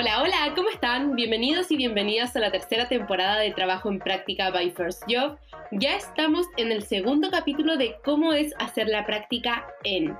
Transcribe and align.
Hola, 0.00 0.22
hola, 0.22 0.54
¿cómo 0.54 0.68
están? 0.68 1.16
Bienvenidos 1.16 1.72
y 1.72 1.76
bienvenidas 1.76 2.36
a 2.36 2.38
la 2.38 2.52
tercera 2.52 2.86
temporada 2.86 3.40
de 3.40 3.50
Trabajo 3.50 3.88
en 3.88 3.98
Práctica 3.98 4.48
by 4.52 4.70
First 4.70 5.02
Job. 5.08 5.36
Ya 5.72 5.96
estamos 5.96 6.46
en 6.56 6.70
el 6.70 6.84
segundo 6.84 7.32
capítulo 7.32 7.76
de 7.76 7.96
cómo 8.04 8.32
es 8.32 8.54
hacer 8.60 8.86
la 8.86 9.04
práctica 9.04 9.66
en. 9.82 10.16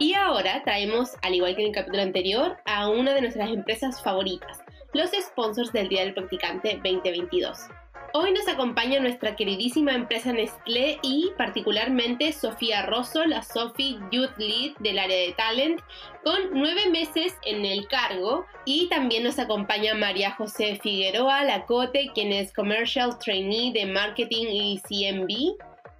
Y 0.00 0.14
ahora 0.14 0.60
traemos, 0.64 1.12
al 1.22 1.36
igual 1.36 1.54
que 1.54 1.62
en 1.62 1.68
el 1.68 1.74
capítulo 1.74 2.02
anterior, 2.02 2.56
a 2.64 2.88
una 2.88 3.14
de 3.14 3.20
nuestras 3.20 3.50
empresas 3.50 4.02
favoritas, 4.02 4.58
los 4.94 5.10
sponsors 5.12 5.72
del 5.72 5.88
Día 5.88 6.00
del 6.00 6.14
Practicante 6.14 6.80
2022. 6.82 7.68
Hoy 8.12 8.32
nos 8.32 8.48
acompaña 8.48 8.98
nuestra 8.98 9.36
queridísima 9.36 9.94
empresa 9.94 10.32
Nestlé 10.32 10.98
y 11.00 11.30
particularmente 11.38 12.32
Sofía 12.32 12.84
Rosso, 12.86 13.24
la 13.24 13.42
Sophie 13.42 13.98
Youth 14.10 14.36
Lead 14.36 14.72
del 14.80 14.98
área 14.98 15.16
de 15.16 15.32
Talent, 15.34 15.80
con 16.24 16.38
nueve 16.52 16.90
meses 16.90 17.36
en 17.44 17.64
el 17.64 17.86
cargo. 17.86 18.46
Y 18.64 18.88
también 18.88 19.22
nos 19.22 19.38
acompaña 19.38 19.94
María 19.94 20.32
José 20.32 20.80
Figueroa 20.82 21.44
Lacote, 21.44 22.10
quien 22.12 22.32
es 22.32 22.52
Commercial 22.52 23.16
Trainee 23.20 23.72
de 23.72 23.86
Marketing 23.86 24.46
y 24.48 24.80
CMB. 24.80 25.56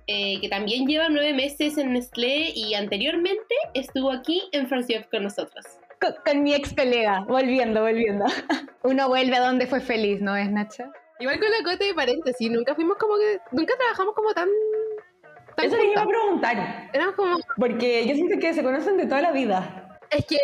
Eh, 0.08 0.40
que 0.40 0.48
también 0.48 0.88
lleva 0.88 1.08
nueve 1.08 1.32
meses 1.32 1.78
en 1.78 1.92
Nestlé 1.92 2.50
y 2.52 2.74
anteriormente 2.74 3.54
estuvo 3.74 4.10
aquí 4.10 4.42
en 4.50 4.66
France 4.66 5.06
con 5.12 5.22
nosotros. 5.22 5.64
Con, 6.00 6.14
con, 6.26 6.42
mi 6.42 6.54
ex 6.54 6.74
colega, 6.74 7.24
volviendo, 7.28 7.82
volviendo. 7.82 8.24
Uno 8.82 9.06
vuelve 9.08 9.36
a 9.36 9.40
donde 9.40 9.68
fue 9.68 9.80
feliz, 9.80 10.20
¿no 10.20 10.34
es, 10.34 10.50
Nacha? 10.50 10.90
Igual 11.20 11.38
con 11.38 11.50
la 11.50 11.62
cote 11.62 11.84
de 11.84 11.94
paréntesis, 11.94 12.50
nunca 12.50 12.74
fuimos 12.74 12.96
como 12.96 13.16
que. 13.18 13.40
Nunca 13.52 13.76
trabajamos 13.76 14.14
como 14.14 14.32
tan. 14.32 14.48
tan 15.54 15.66
Eso 15.66 15.76
les 15.76 15.92
iba 15.92 16.02
a 16.02 16.06
preguntar. 16.06 16.90
Éramos 16.92 17.14
como. 17.14 17.38
Porque 17.56 18.06
yo 18.06 18.14
siento 18.14 18.38
que 18.40 18.54
se 18.54 18.62
conocen 18.62 18.96
de 18.96 19.06
toda 19.06 19.20
la 19.20 19.30
vida. 19.30 19.98
Es 20.10 20.24
que. 20.24 20.38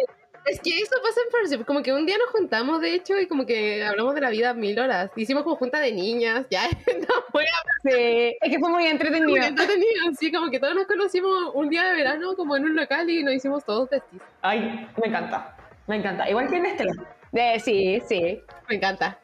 Es 0.44 0.60
que 0.60 0.70
eso 0.78 0.94
pasa 1.02 1.20
en 1.24 1.32
Friendship, 1.32 1.64
como 1.64 1.82
que 1.82 1.92
un 1.92 2.06
día 2.06 2.16
nos 2.18 2.30
juntamos 2.30 2.80
de 2.80 2.94
hecho 2.94 3.18
y 3.18 3.26
como 3.26 3.46
que 3.46 3.82
hablamos 3.82 4.14
de 4.14 4.20
la 4.20 4.30
vida 4.30 4.54
mil 4.54 4.78
horas. 4.78 5.10
Hicimos 5.16 5.42
como 5.42 5.56
junta 5.56 5.80
de 5.80 5.90
niñas, 5.90 6.46
ya 6.48 6.68
no, 6.86 7.14
muy 7.34 7.44
Sí, 7.82 8.36
es 8.40 8.50
que 8.50 8.58
fue 8.60 8.68
muy 8.68 8.86
entretenido. 8.86 9.28
Muy 9.28 9.44
entretenido, 9.44 10.12
sí, 10.16 10.30
como 10.30 10.48
que 10.48 10.60
todos 10.60 10.76
nos 10.76 10.86
conocimos 10.86 11.50
un 11.52 11.68
día 11.68 11.82
de 11.88 11.96
verano 11.96 12.36
como 12.36 12.56
en 12.56 12.64
un 12.64 12.76
local 12.76 13.10
y 13.10 13.24
nos 13.24 13.34
hicimos 13.34 13.64
todos 13.64 13.90
vestis. 13.90 14.20
Ay, 14.40 14.88
me 15.02 15.08
encanta, 15.08 15.56
me 15.88 15.96
encanta. 15.96 16.30
Igual 16.30 16.48
que 16.48 16.56
en 16.58 16.66
este. 16.66 16.84
De, 17.32 17.58
sí, 17.58 18.00
sí. 18.06 18.40
Me 18.68 18.76
encanta. 18.76 19.18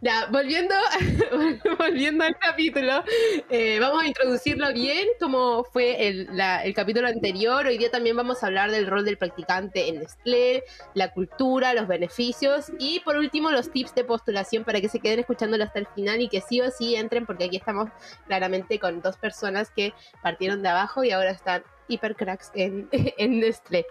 Volviendo, 1.78 2.24
al 2.24 2.38
capítulo, 2.38 3.02
eh, 3.50 3.80
vamos 3.80 4.04
a 4.04 4.06
introducirlo 4.06 4.72
bien, 4.72 5.08
como 5.18 5.64
fue 5.64 6.06
el, 6.06 6.28
el, 6.64 6.74
capítulo 6.74 7.08
anterior. 7.08 7.66
Hoy 7.66 7.78
día 7.78 7.90
también 7.90 8.16
vamos 8.16 8.42
a 8.42 8.46
hablar 8.46 8.70
del 8.70 8.86
rol 8.86 9.04
del 9.04 9.18
practicante 9.18 9.88
en 9.88 9.98
Nestlé, 9.98 10.62
la 10.94 11.12
cultura, 11.12 11.74
los 11.74 11.88
beneficios 11.88 12.70
y 12.78 13.00
por 13.00 13.16
último 13.16 13.50
los 13.50 13.72
tips 13.72 13.94
de 13.96 14.04
postulación 14.04 14.62
para 14.62 14.80
que 14.80 14.88
se 14.88 15.00
queden 15.00 15.18
escuchándolo 15.18 15.64
hasta 15.64 15.80
el 15.80 15.88
final 15.88 16.20
y 16.20 16.28
que 16.28 16.42
sí 16.42 16.60
o 16.60 16.70
sí 16.70 16.94
entren, 16.94 17.26
porque 17.26 17.44
aquí 17.44 17.56
estamos 17.56 17.88
claramente 18.28 18.78
con 18.78 19.02
dos 19.02 19.16
personas 19.16 19.70
que 19.70 19.92
partieron 20.22 20.62
de 20.62 20.68
abajo 20.68 21.02
y 21.02 21.10
ahora 21.10 21.32
están 21.32 21.64
hipercracks 21.88 22.52
en, 22.54 22.88
en 22.92 23.40
Nestlé. 23.40 23.84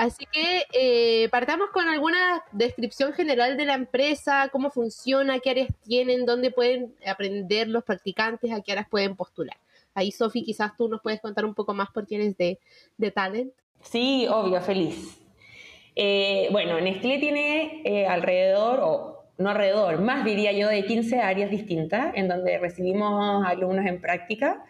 Así 0.00 0.24
que 0.32 0.62
eh, 0.72 1.28
partamos 1.28 1.68
con 1.74 1.86
alguna 1.86 2.42
descripción 2.52 3.12
general 3.12 3.58
de 3.58 3.66
la 3.66 3.74
empresa, 3.74 4.48
cómo 4.50 4.70
funciona, 4.70 5.40
qué 5.40 5.50
áreas 5.50 5.68
tienen, 5.84 6.24
dónde 6.24 6.50
pueden 6.50 6.94
aprender 7.06 7.68
los 7.68 7.84
practicantes, 7.84 8.50
a 8.50 8.62
qué 8.62 8.72
áreas 8.72 8.88
pueden 8.88 9.14
postular. 9.14 9.58
Ahí, 9.92 10.10
Sofi, 10.10 10.42
quizás 10.42 10.74
tú 10.74 10.88
nos 10.88 11.02
puedes 11.02 11.20
contar 11.20 11.44
un 11.44 11.54
poco 11.54 11.74
más 11.74 11.90
por 11.90 12.06
quién 12.06 12.34
de, 12.38 12.58
de 12.96 13.10
Talent. 13.10 13.52
Sí, 13.82 14.26
obvio, 14.26 14.62
feliz. 14.62 15.20
Eh, 15.94 16.48
bueno, 16.50 16.80
Nestlé 16.80 17.18
tiene 17.18 17.82
eh, 17.84 18.06
alrededor, 18.06 18.80
o 18.82 19.24
no 19.36 19.50
alrededor, 19.50 20.00
más 20.00 20.24
diría 20.24 20.52
yo, 20.52 20.68
de 20.68 20.82
15 20.86 21.20
áreas 21.20 21.50
distintas 21.50 22.14
en 22.14 22.26
donde 22.26 22.56
recibimos 22.56 23.44
alumnos 23.44 23.84
en 23.84 24.00
práctica 24.00 24.64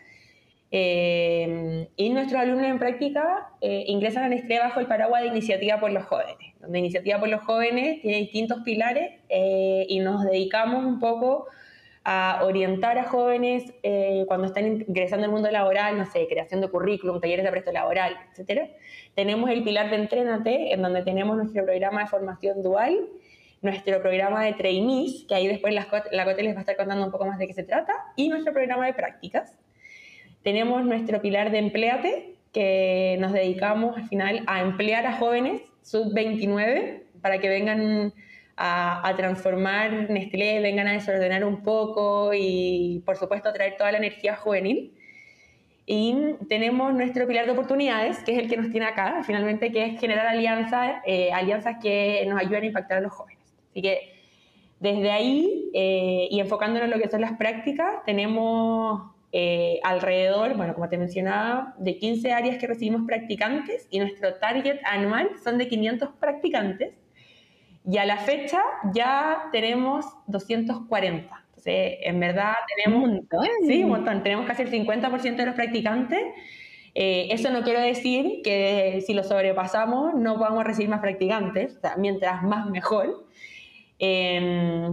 eh, 0.72 1.88
y 1.96 2.10
nuestros 2.10 2.40
alumnos 2.40 2.66
en 2.68 2.78
práctica 2.78 3.48
eh, 3.60 3.84
ingresan 3.88 4.22
a 4.24 4.28
Nestlé 4.28 4.60
bajo 4.60 4.78
el 4.78 4.86
paraguas 4.86 5.22
de 5.22 5.28
Iniciativa 5.28 5.80
por 5.80 5.90
los 5.90 6.04
Jóvenes, 6.04 6.54
donde 6.60 6.78
Iniciativa 6.78 7.18
por 7.18 7.28
los 7.28 7.42
Jóvenes 7.42 8.00
tiene 8.02 8.18
distintos 8.18 8.60
pilares 8.64 9.20
eh, 9.28 9.84
y 9.88 9.98
nos 9.98 10.24
dedicamos 10.24 10.84
un 10.84 11.00
poco 11.00 11.46
a 12.04 12.40
orientar 12.44 12.96
a 12.98 13.04
jóvenes 13.04 13.74
cuando 14.26 14.46
están 14.46 14.66
ingresando 14.88 15.26
al 15.26 15.32
mundo 15.32 15.50
laboral, 15.50 15.98
no 15.98 16.06
sé, 16.06 16.26
creación 16.28 16.62
de 16.62 16.70
currículum, 16.70 17.20
talleres 17.20 17.44
de 17.44 17.50
presto 17.50 17.72
laboral, 17.72 18.16
etc. 18.34 18.70
Tenemos 19.14 19.50
el 19.50 19.62
pilar 19.62 19.90
de 19.90 19.96
Entrénate, 19.96 20.72
en 20.72 20.80
donde 20.80 21.02
tenemos 21.02 21.36
nuestro 21.36 21.62
programa 21.62 22.00
de 22.00 22.06
formación 22.06 22.62
dual, 22.62 23.06
nuestro 23.60 24.00
programa 24.00 24.42
de 24.46 24.54
trainees, 24.54 25.26
que 25.28 25.34
ahí 25.34 25.46
después 25.46 25.74
la, 25.74 25.86
la 26.10 26.24
Cote 26.24 26.42
les 26.42 26.54
va 26.54 26.60
a 26.60 26.62
estar 26.62 26.76
contando 26.76 27.04
un 27.04 27.12
poco 27.12 27.26
más 27.26 27.38
de 27.38 27.46
qué 27.46 27.52
se 27.52 27.64
trata, 27.64 27.92
y 28.16 28.30
nuestro 28.30 28.54
programa 28.54 28.86
de 28.86 28.94
prácticas. 28.94 29.58
Tenemos 30.42 30.84
nuestro 30.84 31.20
pilar 31.20 31.50
de 31.50 31.58
Empleate, 31.58 32.34
que 32.52 33.16
nos 33.20 33.32
dedicamos 33.32 33.96
al 33.96 34.08
final 34.08 34.42
a 34.46 34.60
emplear 34.60 35.06
a 35.06 35.12
jóvenes 35.12 35.62
sub-29 35.82 37.02
para 37.20 37.38
que 37.38 37.48
vengan 37.48 38.12
a, 38.56 39.14
transformar 39.16 40.10
Nestlé, 40.10 40.60
vengan 40.60 40.86
a 40.88 40.92
desordenar 40.92 41.44
un 41.44 41.62
poco 41.62 42.32
y, 42.34 43.02
por 43.06 43.16
supuesto, 43.16 43.48
a 43.48 43.52
traer 43.52 43.76
toda 43.76 43.92
la 43.92 43.98
energía 43.98 44.36
juvenil. 44.36 44.94
Y 45.86 46.14
tenemos 46.48 46.92
nuestro 46.94 47.26
pilar 47.26 47.46
de 47.46 47.52
oportunidades, 47.52 48.18
que 48.22 48.32
es 48.32 48.38
el 48.38 48.48
que 48.48 48.56
nos 48.56 48.70
tiene 48.70 48.86
acá, 48.86 49.22
finalmente, 49.24 49.72
que 49.72 49.84
es 49.84 50.00
generar 50.00 50.26
alianzas, 50.26 51.02
eh, 51.06 51.32
alianzas 51.32 51.76
que 51.82 52.24
nos 52.28 52.38
ayuden 52.38 52.64
a 52.64 52.66
impactar 52.66 52.98
a 52.98 53.00
los 53.00 53.12
jóvenes. 53.12 53.42
Así 53.70 53.82
que 53.82 54.12
desde 54.78 55.10
ahí, 55.10 55.70
eh, 55.74 56.28
y 56.30 56.38
enfocándonos 56.40 56.84
en 56.84 56.90
lo 56.90 57.02
que 57.02 57.08
son 57.08 57.22
las 57.22 57.32
prácticas, 57.32 58.04
tenemos 58.04 59.10
eh, 59.32 59.78
alrededor, 59.84 60.56
bueno, 60.56 60.74
como 60.74 60.88
te 60.88 60.98
mencionaba, 60.98 61.74
de 61.78 61.98
15 61.98 62.32
áreas 62.32 62.58
que 62.58 62.66
recibimos 62.66 63.02
practicantes 63.06 63.86
y 63.90 64.00
nuestro 64.00 64.34
target 64.34 64.80
anual 64.84 65.30
son 65.42 65.56
de 65.58 65.68
500 65.68 66.10
practicantes. 66.18 66.94
Y 67.88 67.98
a 67.98 68.04
la 68.04 68.18
fecha 68.18 68.60
ya 68.92 69.48
tenemos 69.52 70.04
240. 70.26 71.44
Entonces, 71.48 71.98
en 72.02 72.20
verdad 72.20 72.54
tenemos 72.74 73.04
un 73.04 73.14
montón. 73.14 73.46
Sí, 73.66 73.84
un 73.84 73.90
montón. 73.90 74.22
Tenemos 74.22 74.46
casi 74.46 74.62
el 74.62 74.70
50% 74.70 75.36
de 75.36 75.46
los 75.46 75.54
practicantes. 75.54 76.20
Eh, 76.94 77.28
eso 77.30 77.50
no 77.50 77.62
quiere 77.62 77.80
decir 77.80 78.40
que 78.42 79.00
si 79.06 79.14
lo 79.14 79.22
sobrepasamos 79.22 80.14
no 80.14 80.38
podamos 80.38 80.64
recibir 80.64 80.90
más 80.90 81.00
practicantes. 81.00 81.76
O 81.76 81.80
sea, 81.80 81.96
mientras 81.96 82.42
más 82.42 82.68
mejor. 82.68 83.26
Eh, 83.98 84.90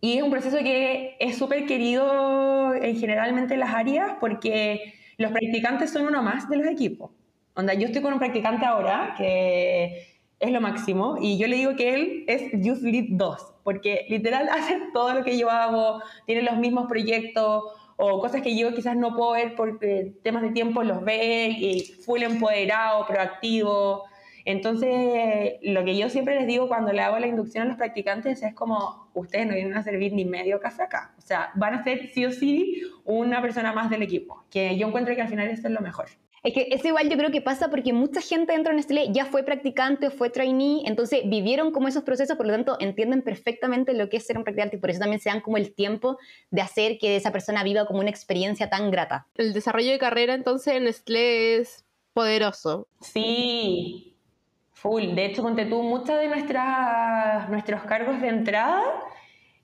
y 0.00 0.16
es 0.18 0.22
un 0.22 0.30
proceso 0.30 0.58
que 0.58 1.16
es 1.18 1.36
súper 1.36 1.66
querido 1.66 2.74
en 2.74 2.96
generalmente 2.98 3.54
en 3.54 3.60
las 3.60 3.74
áreas 3.74 4.12
porque 4.20 4.94
los 5.16 5.32
practicantes 5.32 5.90
son 5.90 6.06
uno 6.06 6.22
más 6.22 6.48
de 6.48 6.56
los 6.56 6.66
equipos. 6.66 7.10
Onda, 7.54 7.74
yo 7.74 7.86
estoy 7.86 8.02
con 8.02 8.12
un 8.12 8.18
practicante 8.18 8.64
ahora 8.64 9.14
que 9.18 10.06
es 10.38 10.50
lo 10.52 10.60
máximo 10.60 11.16
y 11.20 11.38
yo 11.38 11.48
le 11.48 11.56
digo 11.56 11.74
que 11.74 11.94
él 11.94 12.24
es 12.28 12.52
Youth 12.52 12.82
Lead 12.82 13.06
2 13.10 13.54
porque 13.68 14.06
literal 14.08 14.48
hace 14.52 14.80
todo 14.94 15.12
lo 15.12 15.24
que 15.24 15.36
yo 15.36 15.50
hago, 15.50 16.00
tiene 16.24 16.40
los 16.40 16.56
mismos 16.56 16.86
proyectos 16.88 17.64
o 17.96 18.20
cosas 18.20 18.40
que 18.40 18.56
yo 18.56 18.72
quizás 18.74 18.96
no 18.96 19.14
puedo 19.14 19.32
ver 19.32 19.54
por 19.56 19.78
temas 20.22 20.42
de 20.42 20.52
tiempo, 20.52 20.82
los 20.84 21.04
ve 21.04 21.48
y 21.48 21.82
full 22.04 22.22
empoderado, 22.22 23.06
proactivo. 23.06 24.04
Entonces, 24.48 25.56
lo 25.60 25.84
que 25.84 25.94
yo 25.94 26.08
siempre 26.08 26.34
les 26.34 26.46
digo 26.46 26.68
cuando 26.68 26.90
le 26.90 27.02
hago 27.02 27.18
la 27.18 27.26
inducción 27.26 27.64
a 27.64 27.68
los 27.68 27.76
practicantes 27.76 28.42
es 28.42 28.54
como, 28.54 29.10
ustedes 29.12 29.46
no 29.46 29.52
vienen 29.52 29.76
a 29.76 29.82
servir 29.82 30.14
ni 30.14 30.24
medio 30.24 30.58
café 30.58 30.84
acá. 30.84 31.14
O 31.18 31.20
sea, 31.20 31.50
van 31.54 31.74
a 31.74 31.84
ser 31.84 32.10
sí 32.14 32.24
o 32.24 32.30
sí 32.32 32.80
una 33.04 33.42
persona 33.42 33.74
más 33.74 33.90
del 33.90 34.00
equipo, 34.00 34.46
que 34.50 34.78
yo 34.78 34.86
encuentro 34.86 35.14
que 35.14 35.20
al 35.20 35.28
final 35.28 35.48
esto 35.48 35.68
es 35.68 35.74
lo 35.74 35.82
mejor. 35.82 36.06
Es 36.42 36.54
que 36.54 36.68
eso 36.70 36.88
igual 36.88 37.10
yo 37.10 37.18
creo 37.18 37.30
que 37.30 37.42
pasa 37.42 37.68
porque 37.68 37.92
mucha 37.92 38.22
gente 38.22 38.54
dentro 38.54 38.70
de 38.70 38.76
Nestlé 38.76 39.12
ya 39.12 39.26
fue 39.26 39.42
practicante 39.42 40.06
o 40.06 40.10
fue 40.10 40.30
trainee, 40.30 40.80
entonces 40.86 41.20
vivieron 41.26 41.70
como 41.70 41.88
esos 41.88 42.04
procesos, 42.04 42.38
por 42.38 42.46
lo 42.46 42.52
tanto 42.54 42.78
entienden 42.80 43.20
perfectamente 43.20 43.92
lo 43.92 44.08
que 44.08 44.16
es 44.16 44.24
ser 44.24 44.38
un 44.38 44.44
practicante 44.44 44.76
y 44.76 44.80
por 44.80 44.88
eso 44.88 45.00
también 45.00 45.20
se 45.20 45.28
dan 45.28 45.42
como 45.42 45.58
el 45.58 45.74
tiempo 45.74 46.16
de 46.50 46.62
hacer 46.62 46.96
que 46.96 47.16
esa 47.16 47.32
persona 47.32 47.62
viva 47.64 47.84
como 47.84 48.00
una 48.00 48.08
experiencia 48.08 48.70
tan 48.70 48.90
grata. 48.90 49.26
El 49.34 49.52
desarrollo 49.52 49.90
de 49.90 49.98
carrera 49.98 50.32
entonces 50.32 50.72
en 50.72 50.84
Nestlé 50.84 51.56
es 51.56 51.84
poderoso. 52.14 52.88
Sí, 53.02 54.17
Full. 54.80 55.14
De 55.16 55.24
hecho, 55.24 55.42
conté 55.42 55.64
tú, 55.64 55.82
muchos 55.82 56.18
de 56.18 56.28
nuestras, 56.28 57.48
nuestros 57.50 57.82
cargos 57.82 58.20
de 58.20 58.28
entrada 58.28 58.80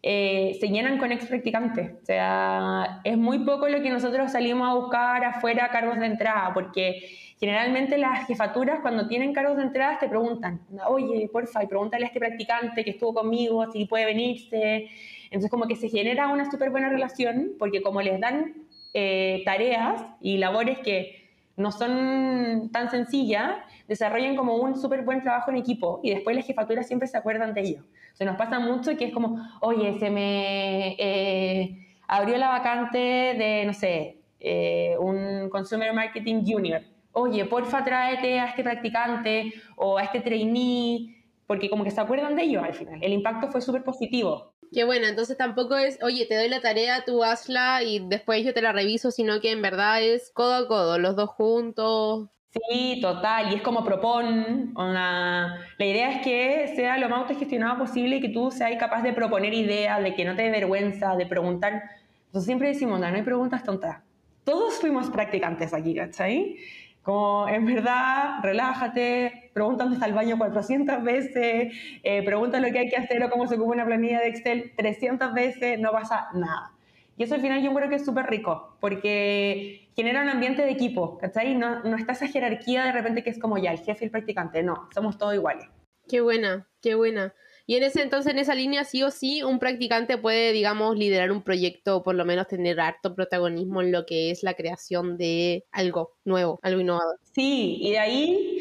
eh, 0.02 0.56
se 0.58 0.68
llenan 0.68 0.98
con 0.98 1.12
ex 1.12 1.26
practicantes. 1.26 1.92
O 2.02 2.04
sea, 2.04 3.00
es 3.04 3.16
muy 3.16 3.38
poco 3.38 3.68
lo 3.68 3.80
que 3.80 3.90
nosotros 3.90 4.32
salimos 4.32 4.68
a 4.68 4.74
buscar 4.74 5.24
afuera 5.24 5.68
cargos 5.70 6.00
de 6.00 6.06
entrada, 6.06 6.52
porque 6.52 7.16
generalmente 7.38 7.96
las 7.96 8.26
jefaturas 8.26 8.80
cuando 8.80 9.06
tienen 9.06 9.32
cargos 9.32 9.56
de 9.56 9.62
entrada 9.62 10.00
te 10.00 10.08
preguntan, 10.08 10.60
oye, 10.88 11.28
porfa, 11.32 11.62
y 11.62 11.68
pregúntale 11.68 12.06
a 12.06 12.08
este 12.08 12.18
practicante 12.18 12.84
que 12.84 12.90
estuvo 12.90 13.14
conmigo 13.14 13.70
si 13.70 13.84
puede 13.84 14.06
venirse. 14.06 14.88
Entonces 15.26 15.48
como 15.48 15.68
que 15.68 15.76
se 15.76 15.88
genera 15.88 16.26
una 16.26 16.50
súper 16.50 16.70
buena 16.70 16.88
relación, 16.88 17.52
porque 17.56 17.82
como 17.82 18.02
les 18.02 18.18
dan 18.18 18.52
eh, 18.94 19.42
tareas 19.44 20.02
y 20.20 20.38
labores 20.38 20.80
que 20.80 21.30
no 21.56 21.70
son 21.70 22.70
tan 22.72 22.90
sencillas, 22.90 23.54
desarrollen 23.88 24.36
como 24.36 24.56
un 24.56 24.76
súper 24.76 25.02
buen 25.02 25.22
trabajo 25.22 25.50
en 25.50 25.56
equipo 25.58 26.00
y 26.02 26.10
después 26.10 26.34
las 26.36 26.46
jefaturas 26.46 26.86
siempre 26.86 27.08
se 27.08 27.16
acuerdan 27.16 27.54
de 27.54 27.60
ello. 27.60 27.82
Se 28.14 28.24
nos 28.24 28.36
pasa 28.36 28.58
mucho 28.58 28.96
que 28.96 29.06
es 29.06 29.12
como, 29.12 29.38
oye, 29.60 29.98
se 29.98 30.10
me 30.10 30.96
eh, 30.98 31.96
abrió 32.06 32.38
la 32.38 32.48
vacante 32.48 32.98
de, 32.98 33.64
no 33.66 33.72
sé, 33.72 34.18
eh, 34.40 34.96
un 34.98 35.48
Consumer 35.50 35.92
Marketing 35.92 36.42
Junior. 36.46 36.82
Oye, 37.12 37.44
porfa, 37.44 37.84
tráete 37.84 38.40
a 38.40 38.46
este 38.46 38.62
practicante 38.62 39.52
o 39.76 39.98
a 39.98 40.02
este 40.02 40.20
trainee, 40.20 41.24
porque 41.46 41.70
como 41.70 41.84
que 41.84 41.90
se 41.90 42.00
acuerdan 42.00 42.34
de 42.34 42.42
ello 42.42 42.62
al 42.62 42.74
final. 42.74 42.98
El 43.02 43.12
impacto 43.12 43.48
fue 43.48 43.60
súper 43.60 43.84
positivo. 43.84 44.54
Qué 44.72 44.82
bueno, 44.82 45.06
entonces 45.06 45.36
tampoco 45.36 45.76
es, 45.76 46.02
oye, 46.02 46.26
te 46.26 46.36
doy 46.36 46.48
la 46.48 46.60
tarea, 46.60 47.04
tú 47.04 47.22
hazla 47.22 47.84
y 47.84 48.00
después 48.08 48.44
yo 48.44 48.52
te 48.52 48.62
la 48.62 48.72
reviso, 48.72 49.12
sino 49.12 49.40
que 49.40 49.52
en 49.52 49.62
verdad 49.62 50.02
es 50.02 50.32
codo 50.32 50.54
a 50.54 50.66
codo, 50.66 50.98
los 50.98 51.14
dos 51.14 51.30
juntos. 51.30 52.28
Sí, 52.54 53.00
total, 53.02 53.50
y 53.50 53.56
es 53.56 53.62
como 53.62 53.84
propon, 53.84 54.72
la 54.76 55.58
idea 55.78 56.12
es 56.12 56.22
que 56.22 56.72
sea 56.76 56.98
lo 56.98 57.08
más 57.08 57.20
autogestionado 57.20 57.78
posible 57.78 58.16
y 58.16 58.20
que 58.20 58.28
tú 58.28 58.52
seas 58.52 58.78
capaz 58.78 59.02
de 59.02 59.12
proponer 59.12 59.52
ideas, 59.52 60.00
de 60.00 60.14
que 60.14 60.24
no 60.24 60.36
te 60.36 60.42
dé 60.42 60.50
vergüenza, 60.50 61.16
de 61.16 61.26
preguntar. 61.26 61.82
Entonces 62.26 62.46
siempre 62.46 62.68
decimos, 62.68 63.00
no, 63.00 63.10
no 63.10 63.16
hay 63.16 63.22
preguntas 63.22 63.64
tontas. 63.64 64.02
Todos 64.44 64.78
fuimos 64.78 65.10
practicantes 65.10 65.74
aquí, 65.74 65.96
¿cachai? 65.96 66.56
Como 67.02 67.48
en 67.48 67.66
verdad, 67.66 68.38
relájate, 68.42 69.50
pregunta 69.52 69.82
dónde 69.84 69.96
está 69.96 70.06
el 70.06 70.14
baño 70.14 70.38
400 70.38 71.02
veces, 71.02 71.72
eh, 72.04 72.22
pregunta 72.24 72.60
lo 72.60 72.70
que 72.70 72.78
hay 72.78 72.88
que 72.88 72.96
hacer 72.96 73.22
o 73.24 73.30
cómo 73.30 73.48
se 73.48 73.56
ocupa 73.56 73.72
una 73.72 73.84
planilla 73.86 74.20
de 74.20 74.28
Excel 74.28 74.72
300 74.76 75.32
veces, 75.34 75.80
no 75.80 75.90
pasa 75.90 76.28
nada. 76.34 76.73
Y 77.16 77.22
eso 77.22 77.34
al 77.34 77.40
final 77.40 77.62
yo 77.62 77.72
creo 77.72 77.88
que 77.88 77.96
es 77.96 78.04
súper 78.04 78.26
rico, 78.26 78.76
porque 78.80 79.88
genera 79.94 80.22
un 80.22 80.28
ambiente 80.28 80.62
de 80.62 80.70
equipo, 80.70 81.18
¿cachai? 81.18 81.54
No, 81.54 81.82
no 81.84 81.96
está 81.96 82.12
esa 82.12 82.26
jerarquía 82.26 82.84
de 82.84 82.92
repente 82.92 83.22
que 83.22 83.30
es 83.30 83.38
como 83.38 83.58
ya 83.58 83.70
el 83.70 83.78
jefe 83.78 84.04
y 84.04 84.06
el 84.06 84.10
practicante, 84.10 84.62
no, 84.62 84.88
somos 84.92 85.16
todos 85.16 85.34
iguales. 85.34 85.66
Qué 86.08 86.20
buena, 86.20 86.68
qué 86.82 86.94
buena. 86.94 87.34
Y 87.66 87.76
en 87.76 87.82
ese 87.82 88.02
entonces, 88.02 88.30
en 88.32 88.38
esa 88.38 88.54
línea, 88.54 88.84
sí 88.84 89.02
o 89.02 89.10
sí, 89.10 89.42
un 89.42 89.58
practicante 89.58 90.18
puede, 90.18 90.52
digamos, 90.52 90.98
liderar 90.98 91.32
un 91.32 91.42
proyecto 91.42 91.96
o 91.96 92.02
por 92.02 92.14
lo 92.14 92.26
menos 92.26 92.46
tener 92.46 92.78
harto 92.78 93.14
protagonismo 93.14 93.80
en 93.80 93.90
lo 93.90 94.04
que 94.04 94.30
es 94.30 94.42
la 94.42 94.52
creación 94.52 95.16
de 95.16 95.64
algo 95.72 96.18
nuevo, 96.24 96.58
algo 96.62 96.80
innovador. 96.82 97.18
Sí, 97.34 97.78
y 97.80 97.92
de 97.92 97.98
ahí, 97.98 98.58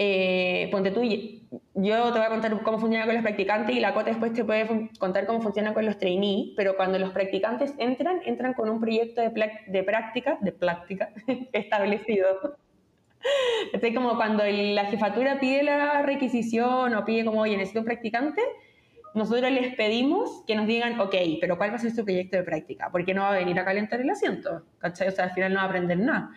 eh, 0.00 0.68
ponte 0.70 0.92
tú, 0.92 1.02
yo 1.02 2.12
te 2.12 2.18
voy 2.18 2.26
a 2.26 2.28
contar 2.28 2.62
cómo 2.62 2.78
funciona 2.78 3.04
con 3.04 3.14
los 3.14 3.22
practicantes 3.24 3.74
y 3.74 3.80
la 3.80 3.94
Cota 3.94 4.10
después 4.10 4.32
te 4.32 4.44
puede 4.44 4.90
contar 4.96 5.26
cómo 5.26 5.40
funciona 5.40 5.74
con 5.74 5.84
los 5.84 5.98
trainees, 5.98 6.50
pero 6.56 6.76
cuando 6.76 7.00
los 7.00 7.10
practicantes 7.10 7.74
entran, 7.78 8.20
entran 8.24 8.54
con 8.54 8.70
un 8.70 8.80
proyecto 8.80 9.20
de, 9.20 9.30
de 9.66 9.82
práctica, 9.82 10.38
de 10.40 10.52
práctica 10.52 11.10
establecido. 11.52 12.56
Es 13.72 13.94
como 13.94 14.14
cuando 14.14 14.44
la 14.46 14.84
jefatura 14.84 15.40
pide 15.40 15.64
la 15.64 16.02
requisición 16.02 16.94
o 16.94 17.04
pide 17.04 17.24
como, 17.24 17.40
oye, 17.40 17.56
necesito 17.56 17.80
un 17.80 17.86
practicante, 17.86 18.40
nosotros 19.14 19.50
les 19.50 19.74
pedimos 19.74 20.44
que 20.46 20.54
nos 20.54 20.68
digan, 20.68 21.00
ok, 21.00 21.14
pero 21.40 21.58
¿cuál 21.58 21.72
va 21.72 21.74
a 21.74 21.78
ser 21.80 21.90
su 21.90 22.04
proyecto 22.04 22.36
de 22.36 22.44
práctica? 22.44 22.88
Porque 22.92 23.14
no 23.14 23.22
va 23.22 23.30
a 23.30 23.38
venir 23.38 23.58
a 23.58 23.64
calentar 23.64 24.00
el 24.00 24.10
asiento, 24.10 24.62
¿cachai? 24.78 25.08
O 25.08 25.10
sea, 25.10 25.24
al 25.24 25.32
final 25.32 25.54
no 25.54 25.58
va 25.58 25.64
a 25.64 25.66
aprender 25.66 25.98
nada. 25.98 26.30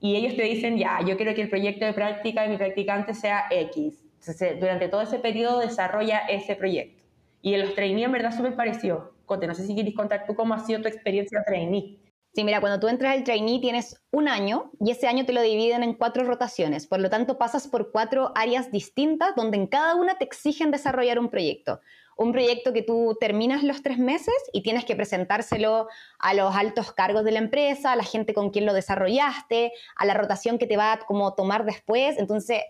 Y 0.00 0.16
ellos 0.16 0.34
te 0.34 0.42
dicen, 0.42 0.78
ya, 0.78 1.00
yo 1.06 1.16
quiero 1.16 1.34
que 1.34 1.42
el 1.42 1.50
proyecto 1.50 1.84
de 1.84 1.92
práctica 1.92 2.42
de 2.42 2.48
mi 2.48 2.56
practicante 2.56 3.14
sea 3.14 3.44
X. 3.50 4.02
Entonces, 4.20 4.58
durante 4.58 4.88
todo 4.88 5.02
ese 5.02 5.18
periodo 5.18 5.60
desarrolla 5.60 6.20
ese 6.20 6.56
proyecto. 6.56 7.04
Y 7.42 7.54
en 7.54 7.60
los 7.60 7.74
trainees, 7.74 8.06
en 8.06 8.12
verdad, 8.12 8.36
súper 8.36 8.56
parecido. 8.56 9.12
Cote, 9.26 9.46
no 9.46 9.54
sé 9.54 9.66
si 9.66 9.74
quieres 9.74 9.94
contar 9.94 10.24
tú 10.26 10.34
cómo 10.34 10.54
ha 10.54 10.58
sido 10.64 10.82
tu 10.82 10.88
experiencia 10.88 11.42
trainee. 11.46 11.98
Sí, 12.32 12.44
mira, 12.44 12.60
cuando 12.60 12.78
tú 12.78 12.86
entras 12.86 13.16
al 13.16 13.24
trainee 13.24 13.60
tienes 13.60 14.00
un 14.12 14.28
año 14.28 14.70
y 14.78 14.92
ese 14.92 15.08
año 15.08 15.26
te 15.26 15.32
lo 15.32 15.42
dividen 15.42 15.82
en 15.82 15.94
cuatro 15.94 16.24
rotaciones. 16.24 16.86
Por 16.86 17.00
lo 17.00 17.10
tanto, 17.10 17.38
pasas 17.38 17.66
por 17.66 17.90
cuatro 17.90 18.32
áreas 18.36 18.70
distintas 18.70 19.34
donde 19.34 19.56
en 19.56 19.66
cada 19.66 19.96
una 19.96 20.16
te 20.16 20.24
exigen 20.24 20.70
desarrollar 20.70 21.18
un 21.18 21.28
proyecto. 21.28 21.80
Un 22.20 22.32
proyecto 22.32 22.74
que 22.74 22.82
tú 22.82 23.16
terminas 23.18 23.62
los 23.62 23.82
tres 23.82 23.96
meses 23.96 24.34
y 24.52 24.62
tienes 24.62 24.84
que 24.84 24.94
presentárselo 24.94 25.88
a 26.18 26.34
los 26.34 26.54
altos 26.54 26.92
cargos 26.92 27.24
de 27.24 27.32
la 27.32 27.38
empresa, 27.38 27.92
a 27.92 27.96
la 27.96 28.04
gente 28.04 28.34
con 28.34 28.50
quien 28.50 28.66
lo 28.66 28.74
desarrollaste, 28.74 29.72
a 29.96 30.04
la 30.04 30.12
rotación 30.12 30.58
que 30.58 30.66
te 30.66 30.76
va 30.76 30.92
a 30.92 30.98
como 30.98 31.32
tomar 31.32 31.64
después. 31.64 32.18
Entonces, 32.18 32.60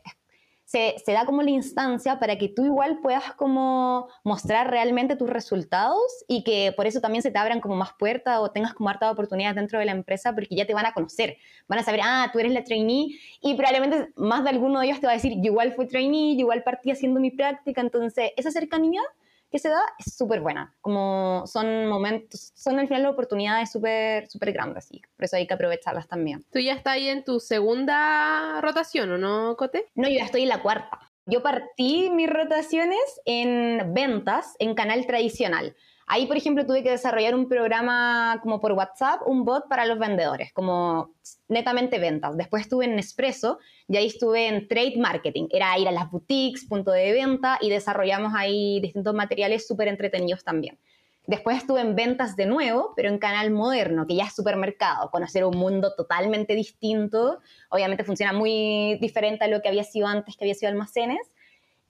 se, 0.67 0.95
da 1.09 1.27
como 1.27 1.43
la 1.43 1.51
instancia 1.51 2.21
para 2.21 2.39
que 2.39 2.47
tú 2.47 2.65
igual 2.65 3.01
puedas 3.01 3.33
como 3.35 4.07
mostrar 4.23 4.71
realmente 4.71 5.17
tus 5.17 5.29
resultados 5.29 6.01
y 6.29 6.45
que 6.45 6.73
por 6.77 6.87
eso 6.87 7.01
también 7.01 7.23
se 7.23 7.33
te 7.33 7.39
abran 7.41 7.61
como 7.61 7.75
más 7.75 7.95
puertas 7.99 8.39
o 8.39 8.53
tengas 8.53 8.75
como 8.75 8.89
harta 8.89 9.11
oportunidades 9.11 9.57
dentro 9.57 9.81
de 9.81 9.85
la 9.85 9.91
empresa 9.91 10.33
porque 10.33 10.55
ya 10.55 10.69
te 10.69 10.75
van 10.75 10.87
a 10.87 10.93
conocer, 10.93 11.39
van 11.67 11.81
a 11.81 11.83
saber, 11.83 12.03
ah, 12.05 12.31
tú 12.33 12.39
eres 12.39 12.53
la 12.53 12.63
trainee 12.63 13.19
y 13.43 13.55
probablemente 13.55 14.13
más 14.15 14.45
de 14.45 14.51
alguno 14.51 14.79
de 14.79 14.87
ellos 14.87 15.01
te 15.01 15.07
va 15.07 15.13
a 15.13 15.17
decir, 15.17 15.33
yo 15.39 15.51
igual 15.51 15.73
fui 15.73 15.89
trainee, 15.89 16.37
yo 16.37 16.43
igual 16.43 16.63
partí 16.63 16.93
haciendo 16.93 17.19
mi 17.19 17.33
práctica, 17.33 17.81
entonces 17.81 18.31
esa 18.37 18.53
cercanía 18.53 19.03
que 19.51 19.59
se 19.59 19.69
da 19.69 19.83
es 19.99 20.15
súper 20.15 20.41
buena. 20.41 20.75
Como 20.81 21.45
son 21.47 21.87
momentos, 21.87 22.53
son 22.55 22.79
al 22.79 22.89
final 22.89 23.07
oportunidades 23.07 23.71
súper 23.71 24.29
súper 24.29 24.53
grandes, 24.53 24.89
y 24.91 25.01
por 25.17 25.25
eso 25.25 25.37
hay 25.37 25.47
que 25.47 25.55
aprovecharlas 25.55 26.09
también. 26.09 26.45
¿Tú 26.51 26.59
ya 26.59 26.75
estás 26.75 26.95
ahí 26.95 27.09
en 27.09 27.25
tu 27.25 27.41
segunda 27.41 28.61
rotación 28.61 29.11
o 29.13 29.19
no, 29.19 29.57
Cote? 29.57 29.87
No, 29.95 30.09
yo 30.09 30.19
ya 30.19 30.25
estoy 30.25 30.43
en 30.43 30.49
la 30.49 30.63
cuarta. 30.63 31.01
Yo 31.27 31.43
partí 31.43 32.11
mis 32.11 32.29
rotaciones 32.29 33.21
en 33.25 33.95
ventas 33.95 34.57
en 34.59 34.75
canal 34.75 35.07
tradicional. 35.07 35.77
Ahí, 36.13 36.27
por 36.27 36.37
ejemplo, 36.37 36.67
tuve 36.67 36.83
que 36.83 36.91
desarrollar 36.91 37.37
un 37.37 37.49
programa 37.49 38.41
como 38.43 38.61
por 38.61 38.73
WhatsApp, 38.73 39.21
un 39.27 39.45
bot 39.45 39.69
para 39.69 39.87
los 39.87 39.97
vendedores, 39.97 40.53
como 40.53 41.15
netamente 41.47 42.01
ventas. 42.01 42.37
Después 42.37 42.63
estuve 42.63 42.87
en 42.87 42.97
Nespresso 42.97 43.61
y 43.87 43.97
ahí 43.97 44.09
estuve 44.09 44.49
en 44.49 44.67
Trade 44.67 44.97
Marketing. 44.97 45.47
Era 45.53 45.79
ir 45.79 45.87
a 45.87 45.93
las 45.93 46.11
boutiques, 46.11 46.65
punto 46.65 46.91
de 46.91 47.13
venta 47.13 47.59
y 47.61 47.71
desarrollamos 47.71 48.33
ahí 48.35 48.81
distintos 48.81 49.15
materiales 49.15 49.69
súper 49.69 49.87
entretenidos 49.87 50.43
también. 50.43 50.81
Después 51.29 51.59
estuve 51.59 51.81
en 51.81 51.95
ventas 51.95 52.35
de 52.35 52.47
nuevo, 52.47 52.93
pero 52.97 53.09
en 53.09 53.19
canal 53.19 53.53
moderno, 53.53 54.09
que 54.09 54.17
ya 54.17 54.25
es 54.25 54.35
supermercado, 54.35 55.13
conocer 55.13 55.45
un 55.45 55.57
mundo 55.57 55.95
totalmente 55.95 56.57
distinto. 56.57 57.39
Obviamente 57.69 58.03
funciona 58.03 58.33
muy 58.33 58.99
diferente 59.01 59.45
a 59.45 59.47
lo 59.47 59.63
que 59.63 59.69
había 59.69 59.85
sido 59.85 60.09
antes, 60.09 60.37
que 60.37 60.43
había 60.43 60.55
sido 60.55 60.73
almacenes. 60.73 61.31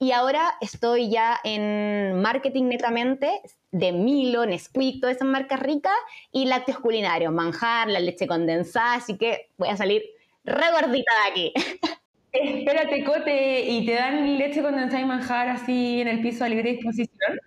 Y 0.01 0.13
ahora 0.13 0.55
estoy 0.61 1.11
ya 1.11 1.39
en 1.43 2.19
marketing 2.23 2.63
netamente 2.63 3.39
de 3.71 3.91
Milo, 3.91 4.47
Nesquik, 4.47 4.99
todas 4.99 5.17
esas 5.17 5.27
marcas 5.27 5.59
ricas 5.59 5.93
y 6.31 6.45
lácteos 6.45 6.79
culinarios, 6.79 7.31
manjar, 7.31 7.87
la 7.87 7.99
leche 7.99 8.25
condensada, 8.25 8.95
así 8.95 9.15
que 9.19 9.51
voy 9.59 9.69
a 9.69 9.77
salir 9.77 10.01
re 10.43 10.65
gordita 10.71 11.11
de 11.13 11.29
aquí. 11.29 11.53
Espérate, 12.31 13.03
Cote, 13.03 13.69
¿y 13.69 13.85
te 13.85 13.93
dan 13.93 14.39
leche 14.39 14.63
condensada 14.63 15.03
y 15.03 15.05
manjar 15.05 15.49
así 15.49 16.01
en 16.01 16.07
el 16.07 16.23
piso 16.23 16.45
a 16.45 16.49
libre 16.49 16.71
disposición? 16.71 17.39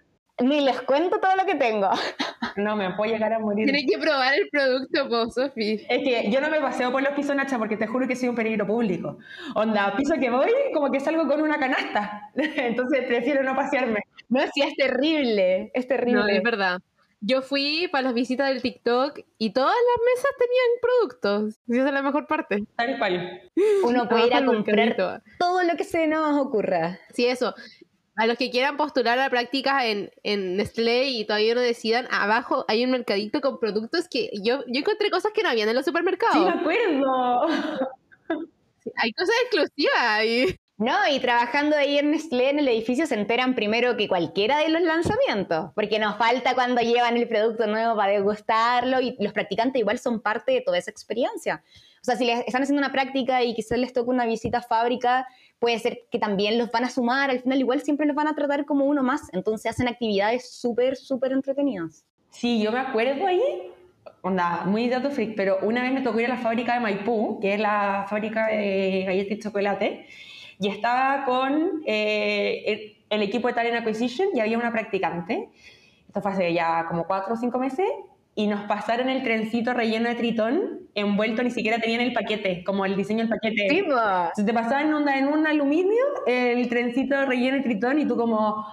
Ni 0.43 0.61
les 0.61 0.81
cuento 0.83 1.21
todo 1.21 1.37
lo 1.37 1.47
que 1.47 1.55
tengo. 1.55 1.91
No, 2.57 2.77
me 2.77 2.93
puedo 2.95 3.13
llegar 3.13 3.33
a 3.33 3.39
morir. 3.39 3.65
Tienes 3.65 3.85
que 3.89 3.99
probar 3.99 4.35
el 4.35 4.49
producto, 4.49 5.09
vos, 5.09 5.35
Sofi. 5.35 5.85
Es 5.89 6.03
que 6.03 6.31
yo 6.31 6.41
no 6.41 6.51
me 6.51 6.61
paseo 6.61 6.91
por 6.93 7.03
los 7.03 7.13
pisos 7.13 7.35
Nacha 7.35 7.59
porque 7.59 7.77
te 7.77 7.87
juro 7.87 8.07
que 8.07 8.17
soy 8.17 8.29
un 8.29 8.35
peligro 8.35 8.67
público. 8.67 9.19
Onda, 9.55 9.95
piso 9.97 10.15
que 10.21 10.31
voy, 10.31 10.51
como 10.73 10.91
que 10.91 11.01
salgo 11.01 11.27
con 11.27 11.41
una 11.41 11.59
canasta. 11.59 12.31
Entonces 12.35 13.05
prefiero 13.07 13.43
no 13.43 13.55
pasearme. 13.55 14.01
No, 14.29 14.41
sí, 14.53 14.63
es 14.63 14.75
terrible. 14.77 15.71
Es 15.75 15.87
terrible. 15.87 16.21
No, 16.21 16.29
es 16.29 16.43
verdad. 16.43 16.81
Yo 17.27 17.41
fui 17.41 17.89
para 17.91 18.03
las 18.03 18.15
visitas 18.15 18.49
del 18.49 18.61
TikTok 18.61 19.19
y 19.39 19.51
todas 19.55 19.75
las 19.75 20.05
mesas 20.05 20.31
tenían 20.39 20.67
productos. 20.83 21.61
esa 21.69 21.89
es 21.89 21.95
la 21.95 22.03
mejor 22.03 22.27
parte. 22.27 22.65
Tal 22.77 22.99
cual. 22.99 23.51
Uno 23.83 24.09
puede 24.09 24.27
ir 24.27 24.35
a 24.35 24.45
comprar 24.45 25.23
todo 25.39 25.63
lo 25.63 25.75
que 25.77 25.85
se 25.85 26.07
nos 26.07 26.39
ocurra. 26.39 26.99
Sí, 27.15 27.25
eso. 27.27 27.55
A 28.17 28.27
los 28.27 28.39
que 28.39 28.51
quieran 28.51 28.77
postular 28.77 29.19
a 29.19 29.29
prácticas 29.29 29.85
en, 29.85 30.11
en 30.23 30.57
Nestlé 30.57 31.09
y 31.09 31.25
todavía 31.25 31.55
no 31.55 31.61
decidan, 31.61 32.07
abajo 32.11 32.65
hay 32.69 32.85
un 32.85 32.93
mercadito 32.93 33.41
con 33.41 33.59
productos 33.59 34.09
que 34.09 34.31
yo, 34.43 34.61
yo 34.67 34.81
encontré 34.81 35.11
cosas 35.11 35.33
que 35.35 35.43
no 35.43 35.49
habían 35.49 35.69
en 35.69 35.75
los 35.75 35.85
supermercados. 35.85 36.37
Sí, 36.37 36.41
me 36.45 36.61
acuerdo. 36.61 37.47
hay 38.97 39.13
cosas 39.13 39.35
exclusivas 39.43 40.01
ahí. 40.01 40.57
No, 40.77 40.93
y 41.09 41.21
trabajando 41.21 41.77
ahí 41.77 41.99
en 41.99 42.11
Nestlé, 42.11 42.51
en 42.51 42.59
el 42.59 42.67
edificio, 42.67 43.07
se 43.07 43.15
enteran 43.15 43.55
primero 43.55 43.97
que 43.97 44.09
cualquiera 44.09 44.59
de 44.59 44.71
los 44.71 44.83
lanzamientos, 44.83 45.71
porque 45.77 46.01
nos 46.01 46.17
falta 46.17 46.55
cuando 46.55 46.81
llevan 46.81 47.17
el 47.17 47.29
producto 47.29 47.69
nuevo 47.69 47.95
para 47.97 48.13
degustarlo 48.13 49.01
y 49.01 49.17
los 49.21 49.33
practicantes 49.33 49.79
igual 49.81 50.01
son 50.01 50.21
parte 50.21 50.51
de 50.51 50.63
toda 50.63 50.79
esa 50.79 50.91
experiencia. 50.91 51.63
O 52.03 52.05
sea, 52.05 52.17
si 52.17 52.25
les 52.25 52.41
están 52.41 52.63
haciendo 52.63 52.81
una 52.81 52.91
práctica 52.91 53.45
y 53.45 53.55
quizás 53.55 53.79
les 53.79 53.93
toca 53.93 54.11
una 54.11 54.27
visita 54.27 54.59
a 54.59 54.63
fábrica, 54.63 55.29
puede 55.65 55.79
ser 55.79 56.03
que 56.11 56.19
también 56.19 56.59
los 56.59 56.71
van 56.71 56.85
a 56.85 56.91
sumar, 56.91 57.31
al 57.31 57.41
final 57.41 57.59
igual 57.59 57.81
siempre 57.81 58.05
los 58.05 58.15
van 58.15 58.29
a 58.29 58.35
tratar 58.35 58.67
como 58.67 58.85
uno 58.85 59.03
más, 59.03 59.33
entonces 59.33 59.71
hacen 59.71 59.89
actividades 59.89 60.51
súper, 60.51 60.95
súper 60.95 61.33
entretenidas. 61.33 62.05
Sí, 62.29 62.63
yo 62.63 62.71
me 62.71 62.81
acuerdo 62.81 63.27
ahí, 63.27 63.73
onda, 64.21 64.65
muy 64.67 64.91
dato 64.91 65.11
freak, 65.11 65.35
pero 65.35 65.57
una 65.63 65.81
vez 65.81 65.91
me 65.95 66.03
tocó 66.03 66.21
ir 66.21 66.27
a 66.27 66.35
la 66.35 66.37
fábrica 66.37 66.75
de 66.75 66.81
Maipú, 66.81 67.41
que 67.41 67.55
es 67.55 67.61
la 67.61 68.05
fábrica 68.11 68.49
de 68.49 69.05
galletas 69.07 69.39
y 69.39 69.41
chocolate, 69.41 70.07
y 70.61 70.69
estaba 70.69 71.25
con 71.25 71.83
eh, 71.87 72.99
el, 73.09 73.23
equipo 73.23 73.49
de 73.49 73.55
Talent 73.55 73.77
Acquisition 73.77 74.29
y 74.35 74.41
había 74.41 74.59
una 74.59 74.71
practicante, 74.71 75.49
esto 76.07 76.21
fue 76.21 76.31
hace 76.31 76.53
ya 76.53 76.85
como 76.91 77.07
cuatro 77.07 77.33
o 77.33 77.37
cinco 77.39 77.59
meses, 77.59 77.89
y 78.35 78.47
nos 78.47 78.65
pasaron 78.65 79.09
el 79.09 79.23
trencito 79.23 79.73
relleno 79.75 80.09
de 80.09 80.15
tritón, 80.17 80.81
envuelto, 80.95 81.43
ni 81.43 81.51
siquiera 81.51 81.79
tenían 81.79 82.01
el 82.01 82.13
paquete, 82.13 82.65
como 82.65 82.85
el 82.85 82.97
diseño 82.97 83.21
del 83.21 83.29
paquete. 83.29 83.69
Sí. 83.69 83.79
Entonces 83.79 84.47
te 84.47 84.55
pasaban 84.55 84.93
onda 84.93 85.19
en 85.19 85.29
un 85.29 85.47
aluminio 85.47 86.05
el 86.27 86.69
trencito 86.69 87.25
relleno 87.27 87.59
de 87.59 87.63
tritón 87.63 87.99
y 87.99 88.07
tú 88.07 88.17
como 88.17 88.67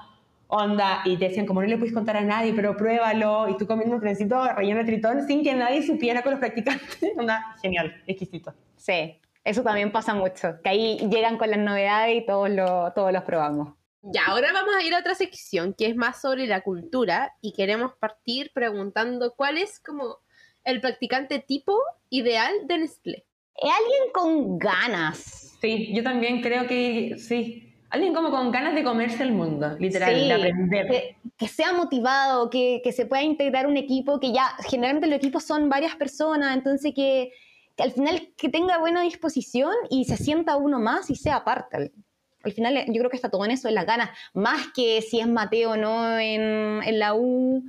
onda 0.48 1.02
y 1.06 1.16
te 1.18 1.30
decían 1.30 1.46
como 1.46 1.62
no 1.62 1.68
le 1.68 1.78
puedes 1.78 1.94
contar 1.94 2.18
a 2.18 2.22
nadie 2.22 2.52
pero 2.54 2.76
pruébalo 2.76 3.48
y 3.48 3.56
tú 3.56 3.66
comiendo 3.66 3.96
un 3.96 4.02
trencito 4.02 4.46
relleno 4.54 4.80
de 4.80 4.86
tritón 4.86 5.26
sin 5.26 5.46
que 5.46 5.56
nadie 5.56 5.82
supiera 5.82 6.24
con 6.24 6.32
los 6.32 6.40
practicantes 6.42 7.00
onda 7.18 7.56
genial 7.62 8.04
exquisito 8.06 8.54
Sí, 8.82 9.22
eso 9.44 9.62
también 9.62 9.92
pasa 9.92 10.16
mucho, 10.16 10.60
que 10.64 10.70
ahí 10.70 10.98
llegan 11.08 11.38
con 11.38 11.52
las 11.52 11.60
novedades 11.60 12.16
y 12.16 12.26
todos, 12.26 12.50
lo, 12.50 12.92
todos 12.94 13.14
los 13.14 13.22
probamos. 13.22 13.76
Ya, 14.04 14.26
ahora 14.28 14.52
vamos 14.52 14.74
a 14.76 14.84
ir 14.84 14.96
a 14.96 15.00
otra 15.00 15.14
sección 15.14 15.76
que 15.78 15.86
es 15.86 15.96
más 15.96 16.22
sobre 16.22 16.48
la 16.48 16.62
cultura 16.62 17.36
y 17.40 17.54
queremos 17.54 17.94
partir 18.00 18.52
preguntando 18.54 19.36
cuál 19.36 19.60
es 19.60 19.80
como 19.80 20.18
el 20.64 20.82
practicante 20.82 21.40
tipo 21.40 21.78
ideal 22.10 22.52
de 22.66 22.80
Nestlé. 22.80 23.26
Es 23.56 23.70
alguien 23.70 24.12
con 24.12 24.58
ganas. 24.58 25.58
sí 25.62 25.92
yo 25.94 26.04
también 26.04 26.42
creo 26.42 26.66
que 26.68 27.16
sí 27.20 27.76
alguien 27.92 28.14
como 28.14 28.32
con 28.32 28.52
ganas 28.52 28.74
de 28.74 28.84
comerse 28.84 29.22
el 29.22 29.34
mundo 29.34 29.78
literal 29.78 30.16
Sí, 30.16 30.28
de 30.28 30.34
aprender 30.34 30.88
que, 30.88 31.18
que 31.38 31.48
sea 31.48 31.74
motivado, 31.74 32.50
que, 32.50 32.82
que 32.84 32.92
se 32.94 33.06
pueda 33.06 33.22
integrar 33.22 33.68
un 33.68 33.78
equipo, 33.78 34.20
que 34.20 34.32
ya 34.32 34.56
generalmente 34.68 35.08
los 35.08 35.18
equipos 35.18 35.44
son 35.44 35.70
varias 35.70 35.96
personas, 35.96 36.56
entonces 36.56 36.94
que, 36.96 37.34
que 37.76 37.84
al 37.84 37.92
final 37.92 38.34
que 38.36 38.50
tenga 38.50 38.80
buena 38.80 39.04
disposición 39.04 39.74
y 39.92 40.06
se 40.06 40.18
sienta 40.18 40.56
uno 40.56 40.80
más 40.80 41.10
y 41.12 41.16
sea 41.16 41.44
parte. 41.44 41.92
Al, 42.44 42.52
al 42.52 42.52
final 42.54 42.78
eh, 42.78 42.86
yo 42.88 43.00
creo 43.00 43.10
que 43.10 43.16
está 43.16 43.30
todo 43.30 43.46
en 43.46 43.52
eso, 43.52 43.68
en 43.68 43.76
las 43.76 43.86
ganas, 43.86 44.10
más 44.34 44.68
que 44.76 45.02
si 45.02 45.20
es 45.20 45.28
Mateo 45.28 45.72
o 45.72 45.78
no 45.78 46.18
en, 46.20 46.82
en 46.84 47.00
la 47.00 47.14
U. 47.14 47.64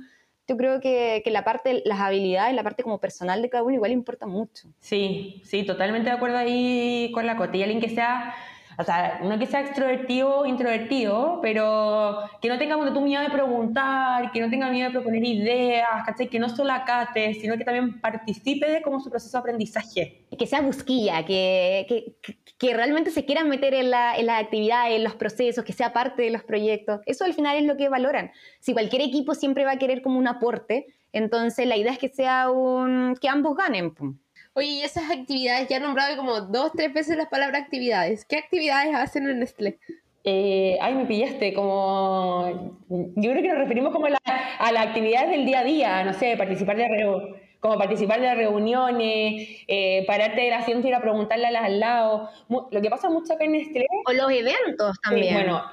Yo 0.45 0.57
creo 0.57 0.81
que, 0.81 1.21
que 1.23 1.31
la 1.31 1.45
parte, 1.45 1.81
las 1.85 2.01
habilidades, 2.01 2.53
la 2.53 2.63
parte 2.63 2.83
como 2.83 2.99
personal 2.99 3.41
de 3.41 3.49
cada 3.49 3.63
uno 3.63 3.75
igual 3.75 3.91
importa 3.91 4.25
mucho. 4.25 4.67
Sí, 4.79 5.41
sí, 5.45 5.63
totalmente 5.63 6.09
de 6.09 6.15
acuerdo 6.17 6.37
ahí 6.37 7.11
con 7.13 7.25
la 7.25 7.37
cotilla. 7.37 7.63
Alguien 7.63 7.79
que 7.79 7.89
sea, 7.89 8.35
o 8.77 8.83
sea, 8.83 9.19
no 9.23 9.37
que 9.39 9.45
sea 9.45 9.61
extrovertido 9.61 10.39
o 10.39 10.45
introvertido, 10.45 11.39
pero 11.41 12.19
que 12.41 12.49
no 12.49 12.57
tenga 12.57 12.75
tu 12.93 13.01
miedo 13.01 13.21
de 13.21 13.29
preguntar, 13.29 14.31
que 14.31 14.41
no 14.41 14.49
tenga 14.49 14.69
miedo 14.69 14.89
de 14.89 14.93
proponer 14.93 15.23
ideas, 15.23 15.87
¿cachai? 16.05 16.27
Que 16.27 16.39
no 16.39 16.49
solo 16.49 16.73
acate, 16.73 17.33
sino 17.35 17.57
que 17.57 17.63
también 17.63 17.99
participe 18.01 18.69
de 18.69 18.81
como 18.81 18.99
su 18.99 19.09
proceso 19.09 19.37
de 19.37 19.39
aprendizaje. 19.39 20.25
que 20.37 20.47
sea 20.47 20.61
busquilla, 20.61 21.23
que, 21.25 21.85
que, 21.87 22.15
que- 22.57 22.73
realmente 22.73 23.11
se 23.11 23.25
quieran 23.25 23.49
meter 23.49 23.73
en, 23.73 23.91
la, 23.91 24.15
en 24.17 24.25
las 24.25 24.41
actividades, 24.41 24.95
en 24.95 25.03
los 25.03 25.15
procesos, 25.15 25.63
que 25.65 25.73
sea 25.73 25.91
parte 25.93 26.21
de 26.23 26.29
los 26.31 26.43
proyectos. 26.43 27.01
Eso 27.05 27.25
al 27.25 27.33
final 27.33 27.57
es 27.57 27.65
lo 27.65 27.75
que 27.77 27.89
valoran. 27.89 28.31
Si 28.59 28.73
cualquier 28.73 29.01
equipo 29.01 29.35
siempre 29.35 29.65
va 29.65 29.71
a 29.73 29.77
querer 29.77 30.01
como 30.01 30.17
un 30.17 30.27
aporte, 30.27 30.87
entonces 31.11 31.67
la 31.67 31.75
idea 31.77 31.91
es 31.91 31.99
que 31.99 32.07
sea 32.09 32.49
un 32.49 33.15
que 33.19 33.27
ambos 33.29 33.55
ganen. 33.57 33.93
pum. 33.93 34.17
Oye, 34.55 34.67
y 34.67 34.81
esas 34.83 35.09
actividades, 35.09 35.67
ya 35.67 35.77
he 35.77 35.79
nombrado 35.79 36.15
como 36.15 36.41
dos, 36.41 36.71
tres 36.75 36.93
veces 36.93 37.17
las 37.17 37.27
palabras 37.27 37.63
actividades. 37.63 38.23
¿Qué 38.25 38.37
actividades 38.37 38.93
hacen 38.95 39.27
en 39.27 39.39
Nestlé? 39.39 39.79
Eh, 40.25 40.77
ay, 40.79 40.93
me 40.95 41.05
pillaste, 41.05 41.53
como... 41.53 42.79
Yo 42.87 43.31
creo 43.31 43.41
que 43.41 43.47
nos 43.49 43.57
referimos 43.57 43.91
como 43.91 44.05
a 44.05 44.11
la, 44.11 44.21
a 44.59 44.71
la 44.71 44.81
actividad 44.81 45.27
del 45.27 45.45
día 45.45 45.59
a 45.61 45.63
día, 45.63 46.03
no 46.03 46.13
sé, 46.13 46.37
participar 46.37 46.77
de, 46.77 46.85
reu- 46.85 47.35
como 47.59 47.77
participar 47.77 48.21
de 48.21 48.33
reuniones, 48.35 49.47
eh, 49.67 50.03
pararte 50.05 50.41
del 50.41 50.53
asiento 50.53 50.85
y 50.87 50.91
ir 50.91 50.95
a 50.95 51.01
preguntarle 51.01 51.47
a 51.47 51.51
las 51.51 51.63
al 51.63 51.79
lado. 51.79 52.29
Lo 52.47 52.81
que 52.81 52.89
pasa 52.89 53.09
mucho 53.09 53.33
acá 53.33 53.43
en 53.45 53.53
Nestlé 53.53 53.85
O 54.07 54.13
los 54.13 54.31
eventos 54.31 54.95
Sí, 54.95 55.09
también. 55.09 55.33
bueno, 55.33 55.63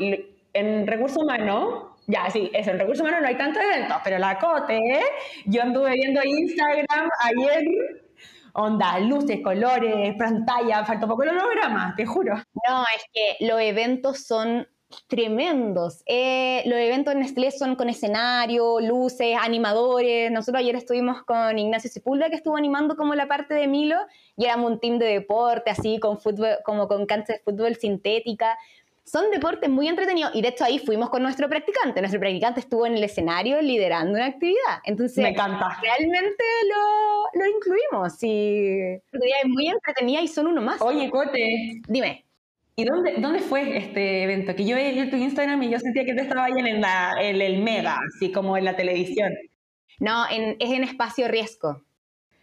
en 0.52 0.86
recursos 0.86 1.18
humanos, 1.22 1.84
ya, 2.06 2.28
sí, 2.30 2.50
eso, 2.54 2.70
en 2.70 2.78
recursos 2.80 3.02
humanos 3.02 3.20
no 3.22 3.28
hay 3.28 3.36
tantos 3.36 3.62
eventos, 3.62 3.98
pero 4.02 4.18
la 4.18 4.36
COTE, 4.38 5.00
yo 5.44 5.62
anduve 5.62 5.92
viendo 5.92 6.22
Instagram 6.24 7.08
ayer, 7.22 7.62
onda, 8.54 8.98
luces, 8.98 9.40
colores, 9.42 10.14
pantalla, 10.16 10.84
faltó 10.84 11.08
poco 11.08 11.22
el 11.22 11.30
holograma, 11.30 11.94
te 11.96 12.06
juro. 12.06 12.34
No, 12.34 12.82
es 12.96 13.04
que 13.12 13.44
los 13.44 13.60
eventos 13.60 14.24
son 14.26 14.66
tremendos. 15.06 16.02
Eh, 16.06 16.62
los 16.66 16.78
eventos 16.78 17.14
en 17.14 17.20
Nestlé 17.20 17.50
son 17.50 17.76
con 17.76 17.88
escenario, 17.88 18.80
luces, 18.80 19.36
animadores. 19.40 20.30
Nosotros 20.30 20.60
ayer 20.60 20.74
estuvimos 20.76 21.22
con 21.22 21.58
Ignacio 21.58 21.90
Sepúlveda, 21.90 22.30
que 22.30 22.36
estuvo 22.36 22.56
animando 22.56 22.96
como 22.96 23.14
la 23.14 23.28
parte 23.28 23.54
de 23.54 23.66
Milo, 23.66 23.96
y 24.36 24.46
éramos 24.46 24.72
un 24.72 24.80
team 24.80 24.98
de 24.98 25.06
deporte, 25.06 25.70
así, 25.70 25.98
con 26.00 26.18
fútbol, 26.18 26.58
como 26.64 26.88
con 26.88 27.06
cancha 27.06 27.34
de 27.34 27.38
fútbol 27.40 27.76
sintética. 27.76 28.58
Son 29.10 29.28
deportes 29.32 29.68
muy 29.68 29.88
entretenidos 29.88 30.30
y 30.34 30.40
de 30.42 30.48
hecho 30.48 30.62
ahí 30.64 30.78
fuimos 30.78 31.10
con 31.10 31.20
nuestro 31.22 31.48
practicante. 31.48 32.00
Nuestro 32.00 32.20
practicante 32.20 32.60
estuvo 32.60 32.86
en 32.86 32.94
el 32.94 33.02
escenario 33.02 33.60
liderando 33.60 34.12
una 34.14 34.26
actividad. 34.26 34.78
Entonces, 34.84 35.18
Me 35.18 35.30
encanta. 35.30 35.68
realmente 35.82 36.44
lo, 36.68 37.40
lo 37.40 37.56
incluimos. 37.56 38.22
Y 38.22 38.78
es 38.78 39.46
muy 39.48 39.66
entretenida 39.68 40.20
y 40.20 40.28
son 40.28 40.46
uno 40.46 40.60
más. 40.60 40.80
Oye, 40.80 41.10
Cote, 41.10 41.80
Dime. 41.88 42.24
¿y 42.76 42.84
dónde, 42.84 43.14
dónde 43.18 43.40
fue 43.40 43.76
este 43.78 44.22
evento? 44.22 44.54
Que 44.54 44.64
yo 44.64 44.76
veía 44.76 45.10
tu 45.10 45.16
Instagram 45.16 45.60
y 45.64 45.70
yo 45.70 45.80
sentía 45.80 46.04
que 46.04 46.14
tú 46.14 46.20
estabas 46.22 46.52
ahí 46.52 46.60
en, 46.60 46.80
la, 46.80 47.14
en 47.20 47.40
el 47.42 47.62
mega, 47.62 47.98
así 48.14 48.30
como 48.30 48.56
en 48.56 48.64
la 48.64 48.76
televisión. 48.76 49.32
No, 49.98 50.24
en- 50.30 50.54
es 50.60 50.70
en 50.70 50.84
espacio 50.84 51.26
riesgo. 51.26 51.82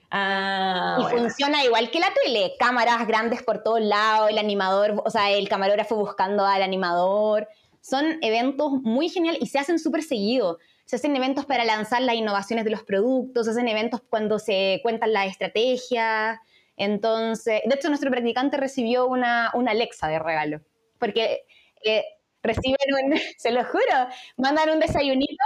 Ah, 0.10 0.98
y 1.00 1.04
bueno. 1.04 1.20
funciona 1.20 1.64
igual 1.64 1.92
que 1.92 2.00
la 2.00 2.14
tele. 2.24 2.54
Cámaras 2.60 3.06
grandes 3.08 3.44
por 3.44 3.64
todos 3.64 3.82
lados, 3.82 4.30
el 4.30 4.38
animador, 4.38 5.02
o 5.04 5.10
sea, 5.10 5.32
el 5.32 5.50
camarógrafo 5.50 5.96
buscando 5.96 6.46
al 6.46 6.62
animador. 6.62 7.48
Son 7.82 8.18
eventos 8.22 8.72
muy 8.72 9.10
geniales 9.10 9.42
y 9.42 9.48
se 9.48 9.60
hacen 9.60 9.80
súper 9.80 10.04
seguido. 10.04 10.60
Se 10.86 10.96
hacen 10.96 11.16
eventos 11.16 11.46
para 11.46 11.66
lanzar 11.66 12.02
las 12.02 12.16
innovaciones 12.16 12.64
de 12.64 12.72
los 12.72 12.84
productos, 12.84 13.46
se 13.46 13.52
hacen 13.52 13.68
eventos 13.68 14.02
cuando 14.10 14.40
se 14.40 14.80
cuentan 14.84 15.12
las 15.12 15.28
estrategias. 15.28 16.40
Entonces, 16.78 17.62
de 17.66 17.76
hecho, 17.76 17.90
nuestro 17.90 18.10
practicante 18.10 18.56
recibió 18.56 19.08
una, 19.08 19.52
una 19.54 19.72
Alexa 19.72 20.08
de 20.08 20.20
regalo. 20.20 20.62
Porque 20.98 21.46
eh, 21.84 22.06
reciben 22.42 22.78
un, 23.04 23.18
se 23.38 23.52
lo 23.52 23.64
juro, 23.66 24.08
mandan 24.38 24.70
un 24.70 24.80
desayunito 24.80 25.44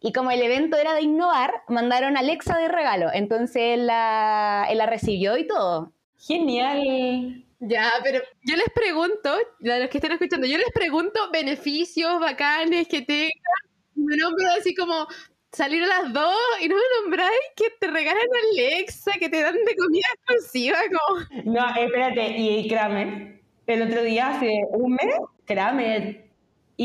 y 0.00 0.12
como 0.12 0.30
el 0.30 0.42
evento 0.42 0.76
era 0.76 0.94
de 0.94 1.02
innovar, 1.02 1.62
mandaron 1.68 2.16
a 2.16 2.20
Alexa 2.20 2.56
de 2.58 2.68
regalo. 2.68 3.08
Entonces 3.12 3.62
él 3.74 3.86
la, 3.86 4.66
él 4.70 4.78
la 4.78 4.86
recibió 4.86 5.36
y 5.36 5.46
todo. 5.46 5.92
Genial. 6.18 7.44
Ya, 7.60 7.90
pero 8.02 8.20
yo 8.42 8.56
les 8.56 8.70
pregunto, 8.74 9.30
a 9.30 9.78
los 9.78 9.90
que 9.90 9.98
estén 9.98 10.12
escuchando, 10.12 10.46
yo 10.46 10.56
les 10.56 10.70
pregunto 10.72 11.30
beneficios 11.30 12.18
bacanes 12.18 12.88
que 12.88 13.02
tengan. 13.02 13.30
Me 13.94 14.16
nombro 14.16 14.46
así 14.58 14.74
como 14.74 15.06
salir 15.52 15.82
a 15.82 15.86
las 15.86 16.12
dos 16.12 16.36
y 16.62 16.68
no 16.68 16.76
me 16.76 16.82
nombráis 17.02 17.40
que 17.56 17.66
te 17.78 17.88
regalan 17.88 18.22
Alexa, 18.52 19.12
que 19.18 19.28
te 19.28 19.42
dan 19.42 19.54
de 19.54 19.76
comida 19.76 20.06
exclusiva, 20.14 20.78
como... 20.88 21.44
No, 21.44 21.76
espérate, 21.76 22.34
y 22.38 22.68
Kramer, 22.68 23.42
el 23.66 23.82
otro 23.82 24.02
día, 24.04 24.28
hace 24.28 24.50
un 24.72 24.92
mes, 24.92 25.16
Kramer, 25.44 26.29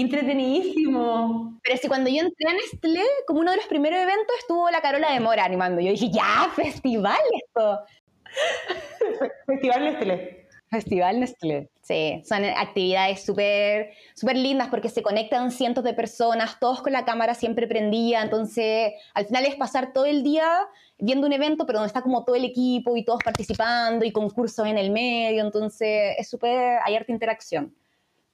entretenidísimo. 0.01 1.59
Pero 1.63 1.77
si 1.77 1.87
cuando 1.87 2.09
yo 2.09 2.21
entré 2.21 2.49
a 2.49 2.53
Nestlé, 2.53 3.03
como 3.27 3.39
uno 3.39 3.51
de 3.51 3.57
los 3.57 3.67
primeros 3.67 3.99
eventos, 3.99 4.35
estuvo 4.39 4.69
la 4.69 4.81
Carola 4.81 5.11
de 5.11 5.19
Mora 5.19 5.45
animando. 5.45 5.81
Yo 5.81 5.91
dije, 5.91 6.11
ya, 6.11 6.49
festival 6.55 7.19
esto. 7.45 7.79
Festival 9.45 9.85
Nestlé. 9.85 10.45
Festival 10.69 11.19
Nestlé. 11.19 11.69
Sí, 11.81 12.23
son 12.27 12.43
actividades 12.43 13.23
súper 13.23 13.91
súper 14.15 14.35
lindas 14.37 14.69
porque 14.69 14.89
se 14.89 15.03
conectan 15.03 15.51
cientos 15.51 15.83
de 15.83 15.93
personas, 15.93 16.59
todos 16.59 16.81
con 16.81 16.91
la 16.91 17.05
cámara 17.05 17.35
siempre 17.35 17.67
prendida, 17.67 18.23
entonces 18.23 18.93
al 19.13 19.27
final 19.27 19.45
es 19.45 19.55
pasar 19.55 19.93
todo 19.93 20.05
el 20.05 20.23
día 20.23 20.67
viendo 20.97 21.27
un 21.27 21.33
evento, 21.33 21.65
pero 21.65 21.79
donde 21.79 21.87
está 21.87 22.01
como 22.01 22.25
todo 22.25 22.35
el 22.35 22.45
equipo 22.45 22.97
y 22.97 23.05
todos 23.05 23.19
participando 23.23 24.03
y 24.03 24.11
concursos 24.11 24.65
en 24.65 24.77
el 24.77 24.91
medio, 24.91 25.43
entonces 25.43 26.15
es 26.17 26.29
súper, 26.29 26.79
hay 26.83 26.95
harta 26.95 27.11
interacción. 27.11 27.73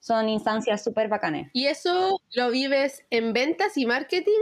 Son 0.01 0.27
instancias 0.29 0.84
súper 0.84 1.10
bacanas. 1.10 1.50
¿Y 1.53 1.67
eso 1.67 2.20
lo 2.34 2.50
vives 2.50 3.05
en 3.12 3.34
ventas 3.34 3.77
y 3.77 3.86
marketing 3.86 4.39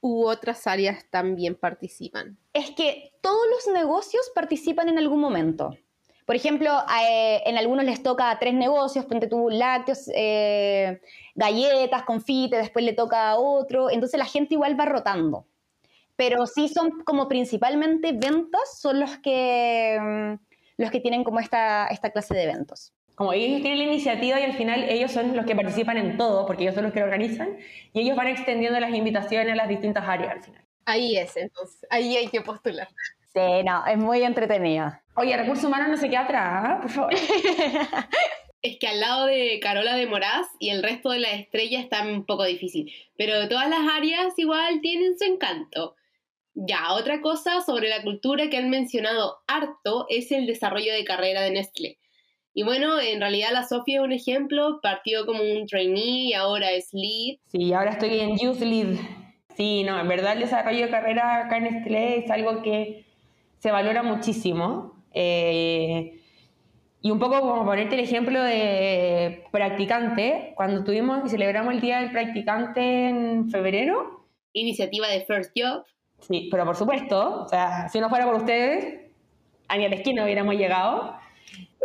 u 0.00 0.24
otras 0.24 0.68
áreas 0.68 1.04
también 1.10 1.56
participan? 1.56 2.38
Es 2.52 2.70
que 2.70 3.12
todos 3.20 3.44
los 3.50 3.74
negocios 3.74 4.30
participan 4.34 4.88
en 4.88 4.98
algún 4.98 5.20
momento. 5.20 5.76
Por 6.26 6.36
ejemplo, 6.36 6.70
eh, 7.02 7.42
en 7.44 7.58
algunos 7.58 7.84
les 7.84 8.04
toca 8.04 8.30
a 8.30 8.38
tres 8.38 8.54
negocios, 8.54 9.04
ponte 9.04 9.26
tú 9.26 9.50
lácteos, 9.50 10.08
eh, 10.14 11.00
galletas, 11.34 12.04
confite, 12.04 12.56
después 12.56 12.84
le 12.84 12.92
toca 12.92 13.30
a 13.30 13.36
otro, 13.36 13.90
entonces 13.90 14.16
la 14.16 14.26
gente 14.26 14.54
igual 14.54 14.78
va 14.78 14.84
rotando. 14.84 15.48
Pero 16.14 16.46
sí 16.46 16.68
son 16.68 17.02
como 17.02 17.26
principalmente 17.26 18.12
ventas, 18.12 18.78
son 18.78 19.00
los 19.00 19.18
que, 19.18 19.98
mm, 20.00 20.80
los 20.80 20.90
que 20.92 21.00
tienen 21.00 21.24
como 21.24 21.40
esta, 21.40 21.88
esta 21.88 22.10
clase 22.10 22.34
de 22.34 22.44
eventos. 22.44 22.92
Como 23.20 23.34
ellos 23.34 23.60
tienen 23.60 23.80
la 23.80 23.84
iniciativa 23.84 24.40
y 24.40 24.44
al 24.44 24.54
final 24.54 24.82
ellos 24.88 25.12
son 25.12 25.36
los 25.36 25.44
que 25.44 25.54
participan 25.54 25.98
en 25.98 26.16
todo, 26.16 26.46
porque 26.46 26.62
ellos 26.62 26.74
son 26.74 26.84
los 26.84 26.92
que 26.94 27.00
lo 27.00 27.04
organizan, 27.04 27.58
y 27.92 28.00
ellos 28.00 28.16
van 28.16 28.28
extendiendo 28.28 28.80
las 28.80 28.94
invitaciones 28.94 29.52
a 29.52 29.56
las 29.56 29.68
distintas 29.68 30.08
áreas 30.08 30.32
al 30.32 30.42
final. 30.42 30.64
Ahí 30.86 31.18
es, 31.18 31.36
entonces, 31.36 31.86
ahí 31.90 32.16
hay 32.16 32.28
que 32.28 32.40
postular. 32.40 32.88
Sí, 33.34 33.62
no, 33.62 33.84
es 33.84 33.98
muy 33.98 34.22
entretenido. 34.22 34.90
Oye, 35.16 35.36
recursos 35.36 35.66
humanos 35.66 35.88
no 35.90 35.98
se 35.98 36.08
queda 36.08 36.20
atrás, 36.20 36.64
¿ah? 36.64 36.78
por 36.80 36.90
favor. 36.90 37.12
Es 38.62 38.78
que 38.78 38.88
al 38.88 39.00
lado 39.00 39.26
de 39.26 39.60
Carola 39.60 39.96
de 39.96 40.06
Moraz 40.06 40.46
y 40.58 40.70
el 40.70 40.82
resto 40.82 41.10
de 41.10 41.18
las 41.18 41.34
estrellas 41.34 41.84
está 41.84 42.00
un 42.02 42.24
poco 42.24 42.44
difícil, 42.44 42.90
pero 43.18 43.48
todas 43.50 43.68
las 43.68 43.86
áreas 43.94 44.32
igual 44.38 44.80
tienen 44.80 45.18
su 45.18 45.24
encanto. 45.24 45.94
Ya, 46.54 46.94
otra 46.94 47.20
cosa 47.20 47.60
sobre 47.60 47.90
la 47.90 48.02
cultura 48.02 48.48
que 48.48 48.56
han 48.56 48.70
mencionado 48.70 49.40
harto 49.46 50.06
es 50.08 50.32
el 50.32 50.46
desarrollo 50.46 50.94
de 50.94 51.04
carrera 51.04 51.42
de 51.42 51.50
Nestlé. 51.50 51.98
Y 52.52 52.64
bueno, 52.64 53.00
en 53.00 53.20
realidad 53.20 53.50
la 53.52 53.64
Sofía 53.64 54.00
es 54.00 54.04
un 54.04 54.12
ejemplo, 54.12 54.80
partió 54.82 55.24
como 55.24 55.42
un 55.42 55.66
trainee 55.66 56.28
y 56.28 56.32
ahora 56.34 56.72
es 56.72 56.88
lead. 56.92 57.38
Sí, 57.46 57.72
ahora 57.72 57.92
estoy 57.92 58.18
en 58.18 58.36
Youth 58.38 58.60
Lead. 58.60 58.96
Sí, 59.56 59.84
no, 59.84 60.00
en 60.00 60.08
verdad 60.08 60.32
el 60.32 60.40
desarrollo 60.40 60.86
de 60.86 60.90
carrera 60.90 61.44
acá 61.44 61.58
en 61.58 61.64
Nestlé 61.64 62.18
es 62.18 62.30
algo 62.30 62.62
que 62.62 63.04
se 63.58 63.70
valora 63.70 64.02
muchísimo. 64.02 64.94
Eh, 65.12 66.20
y 67.02 67.10
un 67.10 67.18
poco 67.18 67.40
como 67.40 67.64
ponerte 67.64 67.94
el 67.94 68.00
ejemplo 68.00 68.42
de 68.42 69.44
practicante, 69.52 70.52
cuando 70.56 70.84
tuvimos 70.84 71.24
y 71.24 71.30
celebramos 71.30 71.72
el 71.72 71.80
Día 71.80 72.00
del 72.00 72.10
Practicante 72.10 73.08
en 73.08 73.50
febrero. 73.50 74.26
Iniciativa 74.52 75.08
de 75.08 75.22
First 75.22 75.52
Job. 75.56 75.84
Sí, 76.20 76.48
pero 76.50 76.66
por 76.66 76.76
supuesto, 76.76 77.44
o 77.44 77.48
sea, 77.48 77.88
si 77.88 78.00
no 78.00 78.10
fuera 78.10 78.26
por 78.26 78.34
ustedes, 78.34 79.00
a 79.68 79.78
ni 79.78 79.86
a 79.86 79.88
la 79.88 79.94
esquina 79.94 80.24
hubiéramos 80.24 80.56
llegado. 80.56 81.16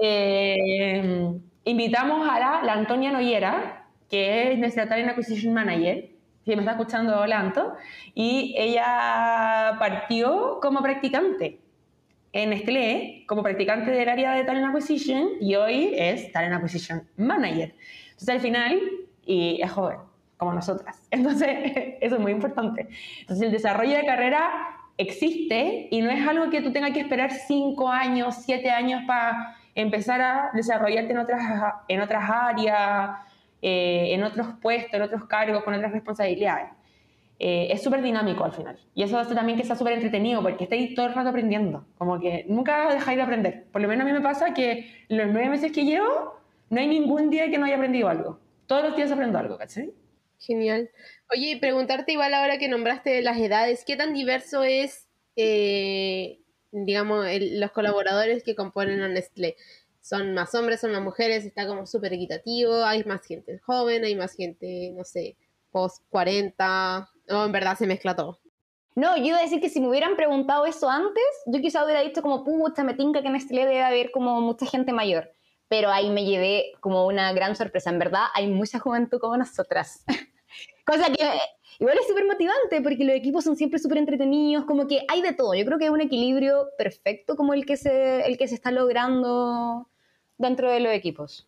Eh, 0.02 1.32
invitamos 1.64 2.30
a 2.30 2.40
la, 2.40 2.64
la, 2.64 2.74
Antonia 2.74 3.12
Noyera, 3.12 3.88
que 4.10 4.52
es 4.52 4.60
nuestra 4.60 4.88
Talent 4.88 5.10
Acquisition 5.10 5.54
Manager, 5.54 6.10
si 6.46 6.52
me 6.52 6.62
está 6.62 6.72
escuchando, 6.72 7.20
hola 7.20 7.40
Anto, 7.40 7.74
y 8.14 8.54
ella 8.58 9.76
partió 9.80 10.60
como 10.62 10.82
practicante 10.82 11.60
en 12.36 12.50
Nestlé 12.50 13.24
como 13.28 13.42
practicante 13.42 13.90
del 13.92 14.10
área 14.10 14.34
de 14.34 14.44
Talent 14.44 14.68
Acquisition 14.68 15.30
y 15.40 15.56
hoy 15.56 15.94
es 15.98 16.32
Talent 16.34 16.54
Acquisition 16.56 17.08
Manager. 17.16 17.74
Entonces 18.10 18.30
al 18.30 18.42
final, 18.42 18.82
y 19.26 19.62
es 19.62 19.72
joven, 19.72 20.00
como 20.38 20.54
nosotras. 20.54 21.08
Entonces 21.12 21.50
eso 22.02 22.16
es 22.16 22.22
muy 22.22 22.34
importante. 22.34 22.90
Entonces 23.22 23.46
el 23.46 23.52
desarrollo 23.52 23.96
de 23.96 24.06
carrera 24.06 24.52
existe 24.98 25.88
y 25.90 26.02
no 26.02 26.10
es 26.10 26.28
algo 26.28 26.50
que 26.50 26.62
tú 26.62 26.74
tengas 26.74 26.92
que 26.92 27.00
esperar 27.00 27.32
cinco 27.32 27.90
años, 27.90 28.36
siete 28.46 28.70
años 28.70 29.02
para 29.08 29.56
empezar 29.76 30.22
a 30.22 30.50
desarrollarte 30.54 31.12
en 31.12 31.20
otras, 31.20 31.42
en 31.88 32.02
otras 32.02 32.24
áreas, 32.28 33.20
eh, 33.62 34.14
en 34.14 34.24
otros 34.24 34.48
puestos, 34.62 34.94
en 34.94 35.02
otros 35.02 35.26
cargos, 35.26 35.64
con 35.64 35.74
otras 35.74 35.92
responsabilidades. 35.92 36.70
Eh, 37.38 37.68
es 37.70 37.84
súper 37.84 38.02
dinámico 38.02 38.46
al 38.46 38.54
final. 38.54 38.80
Y 38.94 39.04
eso 39.04 39.20
hace 39.20 39.36
también 39.36 39.58
que 39.58 39.66
sea 39.66 39.76
súper 39.76 39.94
entretenido 39.94 40.42
porque 40.42 40.64
estáis 40.64 40.96
todo 40.96 41.08
el 41.08 41.14
rato 41.14 41.30
aprendiendo. 41.30 41.86
Como 41.98 42.20
que 42.20 42.46
nunca 42.48 42.94
dejáis 42.94 43.18
de 43.18 43.24
aprender. 43.24 43.66
Por 43.72 43.82
lo 43.82 43.88
menos 43.88 44.04
a 44.04 44.08
mí 44.08 44.14
me 44.14 44.22
pasa 44.22 44.54
que 44.54 44.90
los 45.10 45.28
nueve 45.28 45.50
meses 45.50 45.72
que 45.74 45.84
llevo, 45.84 46.40
no 46.70 46.80
hay 46.80 46.88
ningún 46.88 47.30
día 47.30 47.50
que 47.50 47.58
no 47.58 47.66
haya 47.66 47.76
aprendido 47.76 48.08
algo. 48.08 48.40
Todos 48.68 48.84
los 48.84 48.96
días 48.96 49.12
aprendo 49.12 49.38
algo, 49.38 49.58
¿cachai? 49.58 49.92
Genial. 50.40 50.90
Oye, 51.32 51.58
preguntarte 51.60 52.14
igual 52.14 52.34
ahora 52.34 52.58
que 52.58 52.68
nombraste 52.68 53.22
las 53.22 53.38
edades, 53.38 53.84
¿qué 53.86 53.96
tan 53.96 54.14
diverso 54.14 54.64
es, 54.64 55.08
eh, 55.36 56.40
digamos, 56.84 57.26
los 57.40 57.72
colaboradores 57.72 58.44
que 58.44 58.56
componen 58.56 59.02
a 59.02 59.08
Nestlé? 59.08 59.56
¿Son 60.02 60.34
más 60.34 60.54
hombres, 60.54 60.82
son 60.82 60.92
más 60.92 61.02
mujeres? 61.02 61.46
¿Está 61.46 61.66
como 61.66 61.86
súper 61.88 62.14
equitativo? 62.14 62.84
¿Hay 62.84 63.04
más 63.06 63.26
gente 63.26 63.60
joven? 63.60 64.04
¿Hay 64.04 64.16
más 64.16 64.34
gente, 64.36 64.92
no 64.96 65.04
sé, 65.04 65.38
post 65.72 66.04
40? 66.10 67.10
No, 67.28 67.46
en 67.46 67.52
verdad 67.52 67.78
se 67.78 67.88
mezcla 67.88 68.16
todo. 68.16 68.40
No, 68.96 69.18
yo 69.18 69.26
iba 69.26 69.40
a 69.40 69.42
decir 69.42 69.60
que 69.60 69.70
si 69.70 69.82
me 69.82 69.90
hubieran 69.90 70.16
preguntado 70.16 70.66
eso 70.66 70.90
antes, 70.90 71.24
yo 71.48 71.60
quizá 71.60 71.84
hubiera 71.84 72.02
dicho 72.02 72.22
como, 72.22 72.44
pucha, 72.44 72.84
me 72.84 72.94
tinca 72.94 73.22
que 73.22 73.28
en 73.28 73.34
Nestlé 73.34 73.66
debe 73.66 73.84
haber 73.84 74.12
como 74.12 74.42
mucha 74.42 74.66
gente 74.66 74.94
mayor. 74.94 75.32
Pero 75.68 75.90
ahí 75.90 76.10
me 76.10 76.24
llevé 76.24 76.74
como 76.80 77.06
una 77.08 77.34
gran 77.34 77.56
sorpresa. 77.56 77.90
En 77.90 78.00
verdad, 78.00 78.26
hay 78.36 78.48
mucha 78.48 78.80
juventud 78.80 79.20
como 79.20 79.36
nosotras. 79.38 80.06
Cosa 80.86 81.12
que 81.12 81.24
igual 81.80 81.98
es 81.98 82.08
súper 82.08 82.26
motivante 82.26 82.82
porque 82.82 83.04
los 83.04 83.16
equipos 83.16 83.44
son 83.44 83.56
siempre 83.56 83.80
súper 83.80 83.98
entretenidos, 83.98 84.66
como 84.66 84.88
que 84.88 85.06
hay 85.08 85.22
de 85.22 85.34
todo. 85.34 85.54
Yo 85.54 85.66
creo 85.66 85.78
que 85.78 85.86
hay 85.86 85.90
un 85.90 86.02
equilibrio 86.02 86.68
perfecto 86.78 87.36
como 87.36 87.54
el 87.54 87.66
que 87.66 87.78
se, 87.78 88.26
el 88.26 88.38
que 88.38 88.48
se 88.48 88.56
está 88.56 88.72
logrando 88.72 89.88
dentro 90.38 90.72
de 90.72 90.80
los 90.80 90.94
equipos. 90.94 91.48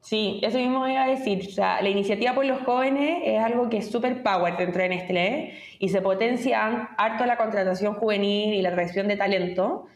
Sí, 0.00 0.38
eso 0.42 0.58
mismo 0.58 0.86
iba 0.86 1.02
a 1.02 1.08
decir. 1.08 1.46
O 1.48 1.50
sea, 1.50 1.82
la 1.82 1.88
iniciativa 1.88 2.32
por 2.32 2.44
los 2.44 2.60
jóvenes 2.62 3.22
es 3.24 3.40
algo 3.42 3.68
que 3.68 3.78
es 3.78 3.90
súper 3.90 4.22
power 4.22 4.56
dentro 4.56 4.82
de 4.82 4.88
Nestlé 4.88 5.54
y 5.80 5.88
se 5.88 6.00
potencia 6.00 6.90
harto 6.96 7.26
la 7.26 7.36
contratación 7.36 7.94
juvenil 7.94 8.54
y 8.54 8.62
la 8.62 8.68
atracción 8.68 9.08
de 9.08 9.16
talento 9.16 9.86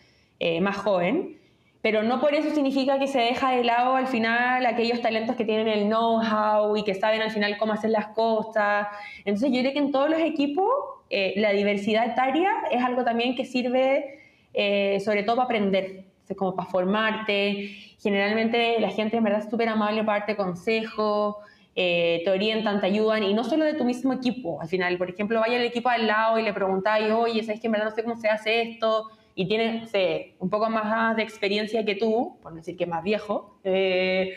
eh, 0.41 0.61
más 0.61 0.77
joven. 0.79 1.40
Pero 1.83 2.03
no 2.03 2.21
por 2.21 2.35
eso 2.35 2.51
significa 2.51 2.99
que 2.99 3.07
se 3.07 3.21
deja 3.21 3.53
de 3.53 3.65
lado 3.65 3.97
al 3.97 4.07
final 4.07 4.67
aquellos 4.67 5.01
talentos 5.01 5.37
que 5.37 5.45
tienen 5.45 5.67
el 5.67 5.87
know-how 5.87 6.77
y 6.77 6.85
que 6.85 6.95
saben 6.95 7.23
al 7.23 7.31
final 7.31 7.57
cómo 7.57 7.73
hacer 7.73 7.91
las 7.91 8.09
cosas. 8.09 8.89
Entonces 9.25 9.51
yo 9.51 9.61
creo 9.61 9.73
que 9.73 9.79
en 9.79 9.91
todos 9.91 10.11
los 10.11 10.21
equipos 10.21 10.69
eh, 11.09 11.33
la 11.37 11.53
diversidad 11.53 12.07
etaria 12.07 12.51
es 12.71 12.83
algo 12.83 13.03
también 13.03 13.35
que 13.35 13.45
sirve 13.45 14.21
eh, 14.53 15.01
sobre 15.01 15.23
todo 15.23 15.37
para 15.37 15.47
aprender 15.47 16.05
como 16.37 16.55
para 16.55 16.69
formarte. 16.69 17.71
Generalmente 18.01 18.79
la 18.81 18.91
gente 18.91 19.17
en 19.17 19.25
verdad 19.25 19.41
es 19.41 19.51
súper 19.51 19.69
amable 19.69 20.05
para 20.05 20.21
darte 20.21 20.37
consejos, 20.37 21.37
eh, 21.77 22.23
te 22.25 22.31
orientan, 22.31 22.81
te 22.81 22.87
ayudan, 22.87 23.23
y 23.23 23.35
no 23.35 23.45
solo 23.45 23.65
de 23.65 23.75
tu 23.75 23.85
mismo 23.85 24.13
equipo. 24.13 24.61
Al 24.61 24.69
final, 24.69 24.97
por 24.99 25.11
ejemplo, 25.11 25.41
vaya 25.41 25.57
al 25.57 25.65
equipo 25.65 25.89
al 25.89 26.07
lado 26.07 26.39
y 26.39 26.43
le 26.43 26.53
preguntáis, 26.53 27.11
oye, 27.13 27.43
¿sabes 27.43 27.61
que 27.61 27.67
en 27.67 27.73
verdad 27.73 27.87
no 27.87 27.95
sé 27.95 28.03
cómo 28.03 28.17
se 28.17 28.29
hace 28.29 28.63
esto? 28.63 29.09
Y 29.41 29.49
tiene 29.49 29.87
sé, 29.87 30.35
un 30.39 30.51
poco 30.51 30.69
más 30.69 31.17
de 31.17 31.23
experiencia 31.23 31.83
que 31.83 31.95
tú, 31.95 32.39
por 32.43 32.53
no 32.53 32.59
decir 32.59 32.77
que 32.77 32.85
más 32.85 33.03
viejo, 33.03 33.59
eh, 33.65 34.35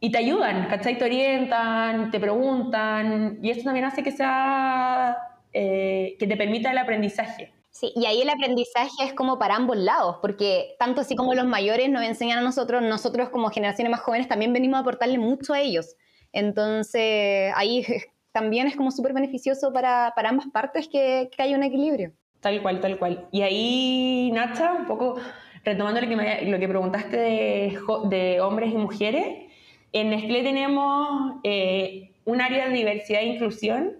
y 0.00 0.10
te 0.10 0.16
ayudan, 0.16 0.66
¿cachai? 0.70 0.96
Te 0.96 1.04
orientan, 1.04 2.10
te 2.10 2.18
preguntan, 2.18 3.38
y 3.42 3.50
eso 3.50 3.64
también 3.64 3.84
hace 3.84 4.02
que 4.02 4.10
sea, 4.10 5.18
eh, 5.52 6.16
que 6.18 6.26
te 6.26 6.38
permita 6.38 6.70
el 6.70 6.78
aprendizaje. 6.78 7.52
Sí, 7.68 7.92
y 7.94 8.06
ahí 8.06 8.22
el 8.22 8.30
aprendizaje 8.30 9.04
es 9.04 9.12
como 9.12 9.38
para 9.38 9.56
ambos 9.56 9.76
lados, 9.76 10.16
porque 10.22 10.74
tanto 10.78 11.02
así 11.02 11.14
como 11.14 11.34
los 11.34 11.44
mayores 11.44 11.90
nos 11.90 12.02
enseñan 12.02 12.38
a 12.38 12.42
nosotros, 12.42 12.80
nosotros 12.80 13.28
como 13.28 13.50
generaciones 13.50 13.90
más 13.90 14.00
jóvenes 14.00 14.26
también 14.26 14.54
venimos 14.54 14.78
a 14.78 14.80
aportarle 14.80 15.18
mucho 15.18 15.52
a 15.52 15.60
ellos. 15.60 15.96
Entonces, 16.32 17.52
ahí 17.56 17.84
también 18.32 18.68
es 18.68 18.74
como 18.74 18.90
súper 18.90 19.12
beneficioso 19.12 19.70
para, 19.70 20.14
para, 20.16 20.30
ambas 20.30 20.46
partes 20.46 20.88
que, 20.88 21.28
que 21.30 21.42
haya 21.42 21.58
un 21.58 21.62
equilibrio. 21.62 22.14
Tal 22.42 22.60
cual, 22.60 22.80
tal 22.80 22.98
cual. 22.98 23.28
Y 23.30 23.42
ahí, 23.42 24.30
Nacha, 24.34 24.72
un 24.72 24.86
poco 24.86 25.16
retomando 25.64 26.00
lo 26.00 26.08
que, 26.08 26.44
lo 26.46 26.58
que 26.58 26.68
preguntaste 26.68 27.16
de, 27.16 27.78
de, 28.06 28.40
hombres 28.40 28.72
y 28.72 28.76
mujeres, 28.76 29.44
en 29.92 30.10
Nestlé 30.10 30.42
tenemos 30.42 31.36
eh, 31.44 32.10
un 32.24 32.40
área 32.40 32.68
de 32.68 32.74
diversidad 32.74 33.20
e 33.20 33.26
inclusión 33.26 33.92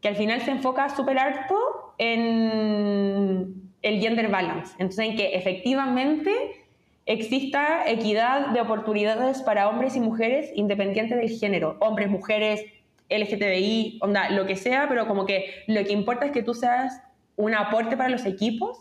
que 0.00 0.08
al 0.08 0.16
final 0.16 0.40
se 0.40 0.50
enfoca 0.50 0.88
súper 0.88 1.20
harto 1.20 1.94
en 1.98 3.70
el 3.82 4.00
gender 4.00 4.28
balance. 4.28 4.74
Entonces, 4.80 5.10
en 5.10 5.16
que 5.16 5.36
efectivamente 5.36 6.32
exista 7.06 7.88
equidad 7.88 8.48
de 8.48 8.60
oportunidades 8.60 9.42
para 9.42 9.68
hombres 9.68 9.94
y 9.94 10.00
mujeres 10.00 10.50
independiente 10.56 11.14
del 11.14 11.30
género. 11.30 11.76
Hombres, 11.78 12.08
mujeres, 12.10 12.64
LGTBI, 13.08 14.00
onda, 14.00 14.30
lo 14.30 14.44
que 14.46 14.56
sea, 14.56 14.86
pero 14.88 15.06
como 15.06 15.24
que 15.24 15.62
lo 15.68 15.84
que 15.84 15.92
importa 15.92 16.26
es 16.26 16.32
que 16.32 16.42
tú 16.42 16.52
seas 16.52 17.00
un 17.40 17.54
aporte 17.54 17.96
para 17.96 18.08
los 18.08 18.24
equipos 18.26 18.78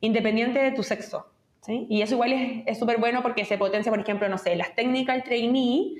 independiente 0.00 0.60
de 0.60 0.72
tu 0.72 0.82
sexo. 0.82 1.26
¿sí? 1.62 1.86
Y 1.88 2.02
eso 2.02 2.14
igual 2.14 2.62
es 2.66 2.78
súper 2.78 2.98
bueno 2.98 3.22
porque 3.22 3.44
se 3.44 3.58
potencia, 3.58 3.90
por 3.90 4.00
ejemplo, 4.00 4.28
no 4.28 4.38
sé, 4.38 4.56
las 4.56 4.74
technical 4.74 5.24
trainee 5.24 5.94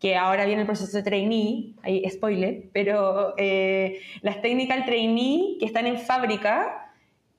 que 0.00 0.16
ahora 0.16 0.46
viene 0.46 0.62
el 0.62 0.66
proceso 0.66 0.96
de 0.96 1.02
trainee, 1.02 1.74
hay 1.82 2.08
spoiler, 2.08 2.70
pero 2.72 3.34
eh, 3.36 4.00
las 4.22 4.40
technical 4.40 4.86
trainee 4.86 5.58
que 5.60 5.66
están 5.66 5.86
en 5.86 5.98
fábrica 5.98 6.92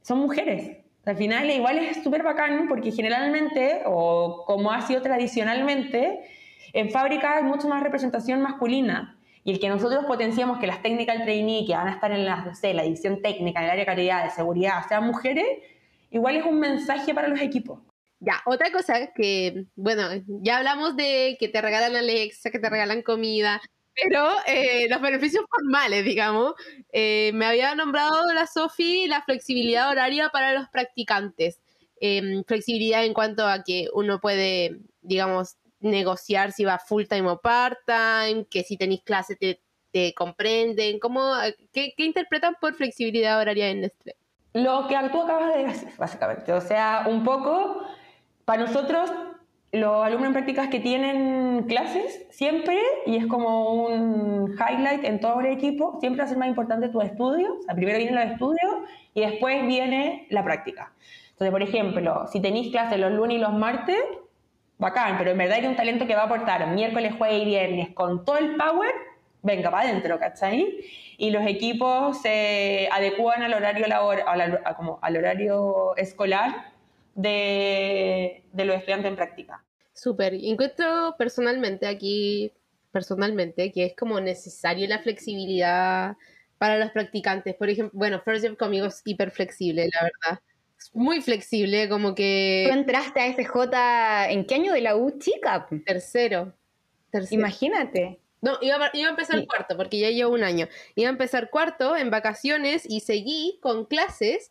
son 0.04 0.20
mujeres. 0.20 0.78
Al 1.06 1.18
final 1.18 1.50
igual 1.50 1.80
es 1.80 2.04
súper 2.04 2.22
bacán 2.22 2.68
porque 2.68 2.92
generalmente, 2.92 3.82
o 3.86 4.44
como 4.46 4.72
ha 4.72 4.82
sido 4.82 5.02
tradicionalmente, 5.02 6.20
en 6.74 6.92
fábrica 6.92 7.38
hay 7.38 7.44
mucho 7.44 7.68
más 7.68 7.82
representación 7.82 8.42
masculina. 8.42 9.18
Y 9.44 9.52
el 9.52 9.60
que 9.60 9.70
nosotros 9.70 10.06
potenciamos 10.06 10.60
que 10.60 10.68
las 10.68 10.82
technical 10.82 11.24
trainee 11.24 11.66
que 11.66 11.74
van 11.74 11.88
a 11.88 11.94
estar 11.94 12.12
en 12.12 12.26
la, 12.26 12.38
no 12.38 12.56
sé, 12.56 12.74
la 12.74 12.84
edición 12.84 13.22
técnica, 13.22 13.60
en 13.60 13.66
el 13.66 13.72
área 13.72 13.82
de 13.82 13.86
calidad, 13.86 14.24
de 14.24 14.30
seguridad, 14.30 14.88
sean 14.88 15.06
mujeres, 15.06 15.48
igual 16.12 16.36
es 16.36 16.46
un 16.46 16.60
mensaje 16.60 17.14
para 17.14 17.28
los 17.28 17.42
equipos. 17.42 17.80
Ya, 18.20 18.42
otra 18.46 18.72
cosa 18.72 19.12
que, 19.14 19.66
bueno, 19.76 20.04
ya 20.28 20.58
hablamos 20.58 20.96
de 20.96 21.38
que 21.40 21.48
te 21.48 21.60
regalan 21.60 21.96
Alexa, 21.96 22.52
que 22.52 22.60
te 22.60 22.70
regalan 22.70 23.02
comida, 23.02 23.60
pero 23.96 24.30
eh, 24.46 24.88
los 24.90 25.02
beneficios 25.02 25.44
formales, 25.50 26.06
digamos, 26.06 26.54
eh, 26.94 27.32
me 27.34 27.46
había 27.46 27.74
nombrado 27.76 28.32
la 28.34 28.46
Sofi 28.46 29.08
la 29.08 29.24
flexibilidad 29.24 29.90
horaria 29.90 30.30
para 30.30 30.54
los 30.54 30.70
practicantes. 30.70 31.60
Em, 32.00 32.44
flexibilidad 32.46 33.06
en 33.06 33.14
cuanto 33.14 33.48
a 33.48 33.64
que 33.64 33.88
uno 33.94 34.20
puede, 34.20 34.80
digamos, 35.02 35.58
negociar 35.82 36.52
si 36.52 36.66
va 36.66 36.80
full 36.80 37.06
time 37.06 37.30
o 37.30 37.40
part 37.40 37.78
time, 37.86 38.46
que 38.46 38.64
si 38.64 38.78
tenéis 38.78 39.02
clase 39.04 39.36
te, 39.36 39.62
te 39.92 40.14
comprenden, 40.14 41.00
¿cómo, 41.00 41.34
qué, 41.74 41.94
qué, 41.98 42.06
interpretan 42.06 42.56
por 42.60 42.74
flexibilidad 42.76 43.40
horaria 43.40 43.70
en 43.70 43.82
Nestlé? 43.82 44.16
Lo 44.54 44.88
que 44.88 44.96
tú 45.12 45.22
acabas 45.22 45.56
de 45.56 45.66
decir, 45.66 45.90
básicamente, 45.98 46.54
o 46.54 46.62
sea, 46.62 47.06
un 47.08 47.24
poco 47.24 47.86
para 48.46 48.64
nosotros 48.64 49.12
los 49.72 50.04
alumnos 50.04 50.28
en 50.28 50.34
prácticas 50.34 50.68
que 50.68 50.80
tienen 50.80 51.64
clases 51.64 52.26
siempre, 52.30 52.78
y 53.06 53.16
es 53.16 53.26
como 53.28 53.86
un 53.86 54.54
highlight 54.54 55.06
en 55.06 55.20
todo 55.20 55.40
el 55.40 55.48
equipo, 55.48 55.98
siempre 56.02 56.20
va 56.20 56.26
a 56.26 56.28
ser 56.28 56.38
más 56.38 56.50
importante 56.50 56.90
tu 56.90 57.02
estudio. 57.02 57.58
O 57.60 57.64
sea, 57.64 57.76
primero 57.76 57.98
viene 57.98 58.14
los 58.14 58.34
estudios 58.34 58.72
y 59.14 59.22
después 59.22 59.66
viene 59.66 60.28
la 60.30 60.44
práctica. 60.44 60.92
Entonces, 61.32 61.52
por 61.52 61.62
ejemplo, 61.64 62.28
si 62.32 62.42
tenéis 62.42 62.72
clases 62.72 63.00
los 63.00 63.12
lunes 63.14 63.38
y 63.38 63.40
los 63.40 63.54
martes, 63.54 63.98
bacán, 64.82 65.16
pero 65.20 65.32
en 65.32 65.38
verdad 65.38 65.60
hay 65.60 65.68
un 65.68 65.76
talento 65.76 66.08
que 66.08 66.16
va 66.16 66.24
a 66.24 66.26
aportar 66.26 66.68
miércoles, 66.74 67.14
jueves 67.16 67.44
y 67.44 67.46
viernes 67.46 67.90
con 67.94 68.26
todo 68.26 68.38
el 68.40 68.56
power, 68.58 68.92
venga 69.44 69.70
para 69.70 69.88
adentro, 69.88 70.20
¿cachai? 70.20 70.80
Y 71.18 71.30
los 71.30 71.46
equipos 71.46 72.20
se 72.22 72.90
adecúan 72.92 73.44
al 73.44 73.54
horario, 73.54 73.88
labor, 73.88 74.24
al, 74.26 74.60
como 74.76 74.98
al 75.04 75.18
horario 75.18 75.96
escolar 75.98 76.74
de, 77.14 78.44
de 78.52 78.66
los 78.66 78.76
estudiantes 78.76 79.10
en 79.12 79.16
práctica. 79.16 79.64
Súper. 79.94 80.34
Encuentro 80.34 81.14
personalmente 81.16 81.86
aquí, 81.86 82.52
personalmente, 82.92 83.72
que 83.72 83.86
es 83.86 83.96
como 83.96 84.20
necesario 84.20 84.88
la 84.88 84.98
flexibilidad 84.98 86.18
para 86.58 86.80
los 86.80 86.90
practicantes. 86.90 87.54
Por 87.54 87.70
ejemplo, 87.70 88.00
bueno, 88.00 88.20
First 88.26 88.42
Year 88.42 88.58
conmigo 88.58 88.88
es 88.88 89.04
hiper 89.06 89.30
flexible, 89.30 89.88
la 89.94 90.10
verdad. 90.10 90.42
Muy 90.94 91.22
flexible, 91.22 91.90
como 91.90 92.16
que... 92.16 92.66
Tú 92.68 92.74
entraste 92.74 93.20
a 93.22 93.28
SJ, 93.28 94.32
¿en 94.32 94.46
qué 94.46 94.56
año 94.56 94.74
de 94.74 94.82
la 94.82 94.96
U, 94.96 95.18
chica? 95.20 95.68
Tercero. 95.86 96.54
tercero. 97.12 97.40
Imagínate. 97.40 98.20
No, 98.42 98.58
iba, 98.62 98.90
iba 98.94 99.08
a 99.08 99.12
empezar 99.12 99.46
cuarto, 99.46 99.78
porque 99.78 100.00
ya 100.00 100.10
llevo 100.10 100.34
un 100.34 100.44
año. 100.44 100.68
Iba 100.96 101.10
a 101.10 101.12
empezar 101.12 101.50
cuarto 101.50 101.96
en 101.96 102.10
vacaciones 102.10 102.84
y 102.90 103.02
seguí 103.02 103.60
con 103.62 103.86
clases 103.86 104.50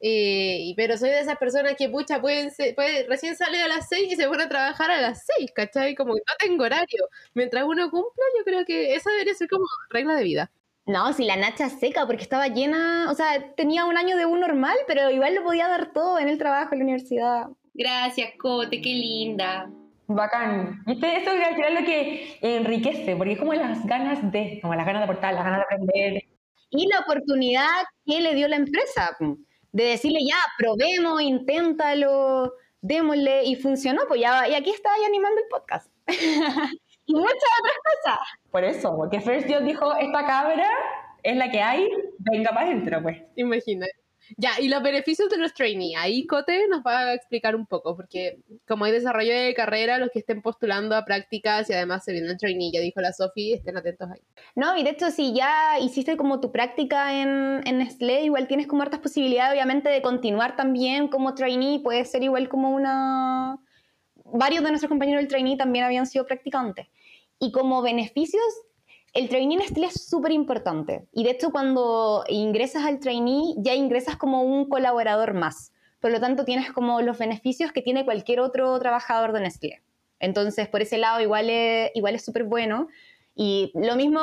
eh, 0.00 0.74
pero 0.76 0.98
soy 0.98 1.10
de 1.10 1.20
esas 1.20 1.38
personas 1.38 1.74
que, 1.76 1.88
pucha, 1.88 2.20
pueden 2.20 2.50
puede, 2.74 3.06
recién 3.08 3.34
sale 3.36 3.62
a 3.62 3.68
las 3.68 3.88
6 3.88 4.12
y 4.12 4.16
se 4.16 4.28
pone 4.28 4.44
a 4.44 4.48
trabajar 4.48 4.90
a 4.90 5.00
las 5.00 5.24
6, 5.38 5.52
¿cachai? 5.54 5.94
Como 5.94 6.14
que 6.14 6.22
no 6.26 6.34
tengo 6.38 6.64
horario. 6.64 7.08
Mientras 7.34 7.64
uno 7.64 7.90
cumpla, 7.90 8.24
yo 8.38 8.44
creo 8.44 8.64
que 8.66 8.94
esa 8.94 9.10
debería 9.10 9.34
ser 9.34 9.48
como 9.48 9.64
regla 9.90 10.14
de 10.14 10.24
vida. 10.24 10.50
No, 10.86 11.12
si 11.12 11.24
la 11.24 11.36
Nacha 11.36 11.68
seca, 11.68 12.06
porque 12.06 12.22
estaba 12.22 12.46
llena, 12.46 13.10
o 13.10 13.14
sea, 13.14 13.54
tenía 13.56 13.84
un 13.84 13.96
año 13.96 14.16
de 14.16 14.24
un 14.24 14.40
normal, 14.40 14.76
pero 14.86 15.10
igual 15.10 15.34
lo 15.34 15.42
podía 15.42 15.66
dar 15.66 15.92
todo 15.92 16.18
en 16.20 16.28
el 16.28 16.38
trabajo, 16.38 16.72
en 16.72 16.78
la 16.78 16.84
universidad. 16.84 17.46
Gracias, 17.74 18.30
Cote, 18.38 18.80
qué 18.80 18.90
linda. 18.90 19.68
Bacán. 20.06 20.82
¿Viste? 20.86 21.16
Eso 21.16 21.30
es 21.32 21.80
lo 21.80 21.84
que 21.84 22.38
enriquece, 22.40 23.16
porque 23.16 23.32
es 23.32 23.38
como 23.38 23.52
las 23.54 23.84
ganas 23.84 24.30
de, 24.30 24.60
como 24.62 24.74
las 24.74 24.86
ganas 24.86 25.00
de 25.00 25.04
aportar, 25.04 25.34
las 25.34 25.44
ganas 25.44 25.58
de 25.58 25.64
aprender. 25.64 26.22
Y 26.70 26.86
la 26.88 27.00
oportunidad 27.00 27.84
que 28.04 28.20
le 28.20 28.34
dio 28.34 28.46
la 28.46 28.56
empresa 28.56 29.16
de 29.72 29.84
decirle 29.84 30.20
ya, 30.26 30.36
probemos, 30.56 31.20
inténtalo, 31.20 32.52
démosle, 32.80 33.44
y 33.44 33.56
funcionó, 33.56 34.02
pues 34.06 34.20
ya, 34.20 34.48
y 34.48 34.54
aquí 34.54 34.70
está 34.70 34.92
ahí 34.94 35.04
animando 35.04 35.40
el 35.40 35.48
podcast. 35.48 35.90
y 37.06 37.14
muchas 37.14 37.50
otras 37.60 37.76
Por 38.50 38.64
eso, 38.64 38.94
porque 38.96 39.20
First 39.20 39.46
Dios 39.46 39.64
dijo, 39.64 39.94
esta 39.96 40.26
cabra 40.26 40.68
es 41.22 41.36
la 41.36 41.50
que 41.50 41.60
hay, 41.60 41.88
venga 42.18 42.50
para 42.50 42.66
adentro, 42.66 43.02
pues. 43.02 43.18
Imagina. 43.36 43.86
Ya, 44.36 44.50
y 44.60 44.68
los 44.68 44.82
beneficios 44.82 45.28
de 45.28 45.38
los 45.38 45.54
trainees. 45.54 45.96
Ahí 45.98 46.26
Cote 46.26 46.66
nos 46.68 46.82
va 46.82 46.98
a 46.98 47.14
explicar 47.14 47.54
un 47.54 47.66
poco, 47.66 47.96
porque 47.96 48.38
como 48.66 48.84
hay 48.84 48.92
desarrollo 48.92 49.32
de 49.32 49.54
carrera, 49.54 49.98
los 49.98 50.10
que 50.10 50.18
estén 50.18 50.42
postulando 50.42 50.96
a 50.96 51.04
prácticas 51.04 51.70
y 51.70 51.74
además 51.74 52.04
se 52.04 52.12
viene 52.12 52.28
el 52.28 52.36
trainee, 52.36 52.72
ya 52.72 52.80
dijo 52.80 53.00
la 53.00 53.12
Sofi, 53.12 53.52
estén 53.52 53.76
atentos 53.76 54.10
ahí. 54.10 54.20
No, 54.54 54.76
y 54.76 54.82
de 54.82 54.90
hecho, 54.90 55.10
si 55.10 55.32
ya 55.34 55.78
hiciste 55.78 56.16
como 56.16 56.40
tu 56.40 56.50
práctica 56.50 57.20
en, 57.20 57.60
en 57.66 57.78
Nestlé, 57.78 58.22
igual 58.22 58.48
tienes 58.48 58.66
como 58.66 58.82
hartas 58.82 59.00
posibilidades, 59.00 59.52
obviamente, 59.52 59.88
de 59.88 60.02
continuar 60.02 60.56
también 60.56 61.08
como 61.08 61.34
trainee. 61.34 61.80
Puede 61.80 62.04
ser 62.04 62.22
igual 62.22 62.48
como 62.48 62.70
una. 62.70 63.58
Varios 64.24 64.64
de 64.64 64.70
nuestros 64.70 64.88
compañeros 64.88 65.20
del 65.20 65.28
trainee 65.28 65.56
también 65.56 65.84
habían 65.84 66.06
sido 66.06 66.26
practicantes. 66.26 66.88
Y 67.38 67.52
como 67.52 67.82
beneficios, 67.82 68.42
el 69.12 69.28
trainee 69.28 69.56
en 69.56 69.84
es 69.84 70.08
súper 70.08 70.32
importante. 70.32 71.06
Y 71.12 71.24
de 71.24 71.30
hecho, 71.30 71.50
cuando 71.50 72.24
ingresas 72.28 72.84
al 72.84 73.00
trainee, 73.00 73.54
ya 73.58 73.74
ingresas 73.74 74.16
como 74.16 74.42
un 74.42 74.68
colaborador 74.68 75.34
más. 75.34 75.72
Por 76.00 76.10
lo 76.10 76.20
tanto, 76.20 76.44
tienes 76.44 76.72
como 76.72 77.00
los 77.00 77.18
beneficios 77.18 77.72
que 77.72 77.82
tiene 77.82 78.04
cualquier 78.04 78.40
otro 78.40 78.78
trabajador 78.78 79.32
de 79.32 79.40
Nestlé. 79.40 79.82
Entonces, 80.20 80.68
por 80.68 80.82
ese 80.82 80.98
lado, 80.98 81.20
igual 81.20 81.48
es 81.50 81.90
igual 81.94 82.18
súper 82.20 82.44
bueno. 82.44 82.88
Y 83.34 83.72
lo 83.74 83.96
mismo, 83.96 84.20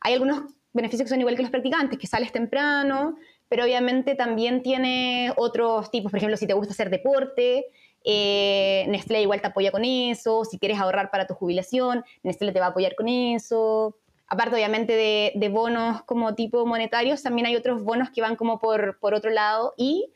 hay 0.00 0.14
algunos 0.14 0.42
beneficios 0.72 1.04
que 1.06 1.10
son 1.10 1.20
igual 1.20 1.36
que 1.36 1.42
los 1.42 1.50
practicantes, 1.50 1.98
que 1.98 2.06
sales 2.06 2.32
temprano, 2.32 3.16
pero 3.48 3.64
obviamente 3.64 4.14
también 4.14 4.62
tiene 4.62 5.32
otros 5.36 5.90
tipos. 5.90 6.10
Por 6.10 6.18
ejemplo, 6.18 6.36
si 6.36 6.46
te 6.46 6.54
gusta 6.54 6.72
hacer 6.72 6.90
deporte, 6.90 7.66
eh, 8.04 8.86
Nestlé 8.88 9.22
igual 9.22 9.40
te 9.40 9.48
apoya 9.48 9.70
con 9.70 9.84
eso. 9.84 10.44
Si 10.44 10.58
quieres 10.58 10.78
ahorrar 10.78 11.10
para 11.10 11.26
tu 11.26 11.34
jubilación, 11.34 12.04
Nestlé 12.22 12.52
te 12.52 12.60
va 12.60 12.66
a 12.66 12.70
apoyar 12.70 12.94
con 12.94 13.08
eso 13.08 13.96
aparte 14.30 14.54
obviamente 14.54 14.94
de, 15.34 15.48
bonos 15.48 16.02
como 16.04 16.34
tipo 16.36 16.64
monetarios, 16.64 17.22
también 17.22 17.48
hay 17.48 17.56
otros 17.56 17.82
bonos 17.82 18.10
que 18.10 18.22
van 18.22 18.36
como 18.36 18.60
por, 18.60 18.98
por 19.00 19.12
otro 19.12 19.30
lado 19.30 19.74
y 19.76 20.12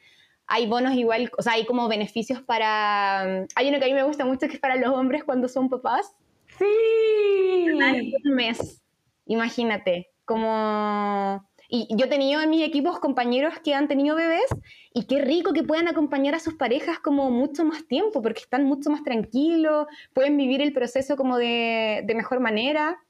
hay 0.46 0.66
bonos 0.66 0.94
igual, 0.94 1.30
o 1.36 1.42
sea, 1.42 1.54
hay 1.54 1.66
como 1.66 1.88
beneficios 1.88 2.40
para... 2.40 3.22
Hay 3.56 3.68
uno 3.68 3.78
que 3.78 3.84
a 3.84 3.88
mí 3.88 3.94
me 3.94 4.04
gusta 4.04 4.24
mucho 4.24 4.46
que 4.46 4.54
es 4.54 4.60
para 4.60 4.76
los 4.76 4.90
hombres 4.90 5.24
cuando 5.24 5.48
son 5.48 5.68
papás. 5.68 6.14
Sí. 6.58 7.66
Un 8.24 8.34
mes, 8.34 8.82
imagínate, 9.26 10.10
como... 10.24 11.44
Y 11.76 11.88
yo 11.90 12.06
he 12.06 12.08
tenido 12.08 12.40
en 12.40 12.50
mis 12.50 12.64
equipos 12.64 13.00
compañeros 13.00 13.54
que 13.58 13.74
han 13.74 13.88
tenido 13.88 14.14
bebés 14.14 14.46
y 14.92 15.06
qué 15.06 15.20
rico 15.20 15.52
que 15.52 15.64
puedan 15.64 15.88
acompañar 15.88 16.36
a 16.36 16.38
sus 16.38 16.54
parejas 16.54 17.00
como 17.00 17.32
mucho 17.32 17.64
más 17.64 17.84
tiempo 17.88 18.22
porque 18.22 18.42
están 18.42 18.64
mucho 18.64 18.90
más 18.90 19.02
tranquilos, 19.02 19.88
pueden 20.12 20.36
vivir 20.36 20.62
el 20.62 20.72
proceso 20.72 21.16
como 21.16 21.36
de, 21.36 22.04
de 22.06 22.14
mejor 22.14 22.38
manera. 22.38 23.02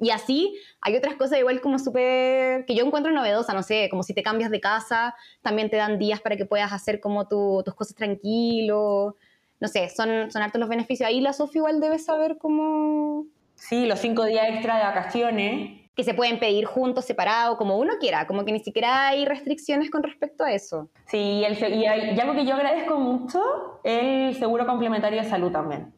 Y 0.00 0.10
así 0.10 0.52
hay 0.80 0.96
otras 0.96 1.14
cosas 1.14 1.38
igual 1.38 1.60
como 1.60 1.78
súper, 1.78 2.64
que 2.66 2.74
yo 2.74 2.84
encuentro 2.84 3.12
novedosa, 3.12 3.54
no 3.54 3.62
sé, 3.62 3.86
como 3.88 4.02
si 4.02 4.14
te 4.14 4.24
cambias 4.24 4.50
de 4.50 4.60
casa, 4.60 5.14
también 5.40 5.70
te 5.70 5.76
dan 5.76 6.00
días 6.00 6.20
para 6.20 6.36
que 6.36 6.44
puedas 6.44 6.72
hacer 6.72 6.98
como 6.98 7.28
tus 7.28 7.74
cosas 7.76 7.94
tranquilo. 7.94 9.14
No 9.60 9.68
sé, 9.68 9.90
son, 9.90 10.32
son 10.32 10.42
hartos 10.42 10.58
los 10.58 10.68
beneficios. 10.68 11.06
Ahí 11.06 11.20
la 11.20 11.32
Sofía 11.32 11.60
igual 11.60 11.78
debe 11.78 12.00
saber 12.00 12.36
cómo... 12.36 13.26
Sí, 13.54 13.86
los 13.86 14.00
cinco 14.00 14.24
días 14.24 14.48
extra 14.48 14.78
de 14.78 14.82
vacaciones. 14.82 15.87
Que 15.98 16.04
se 16.04 16.14
pueden 16.14 16.38
pedir 16.38 16.64
juntos, 16.64 17.04
separados, 17.04 17.58
como 17.58 17.76
uno 17.76 17.94
quiera, 18.00 18.26
como 18.26 18.46
que 18.46 18.52
ni 18.52 18.60
siquiera 18.60 19.08
hay 19.08 19.26
restricciones 19.26 19.90
con 19.90 20.02
respecto 20.02 20.44
a 20.44 20.52
eso. 20.52 20.88
Sí, 21.06 21.42
el, 21.44 21.58
y, 21.74 21.82
y 21.82 22.20
algo 22.20 22.34
que 22.34 22.46
yo 22.46 22.54
agradezco 22.54 22.98
mucho, 22.98 23.42
el 23.84 24.34
seguro 24.36 24.64
complementario 24.64 25.20
de 25.20 25.28
salud 25.28 25.50
también 25.50 25.92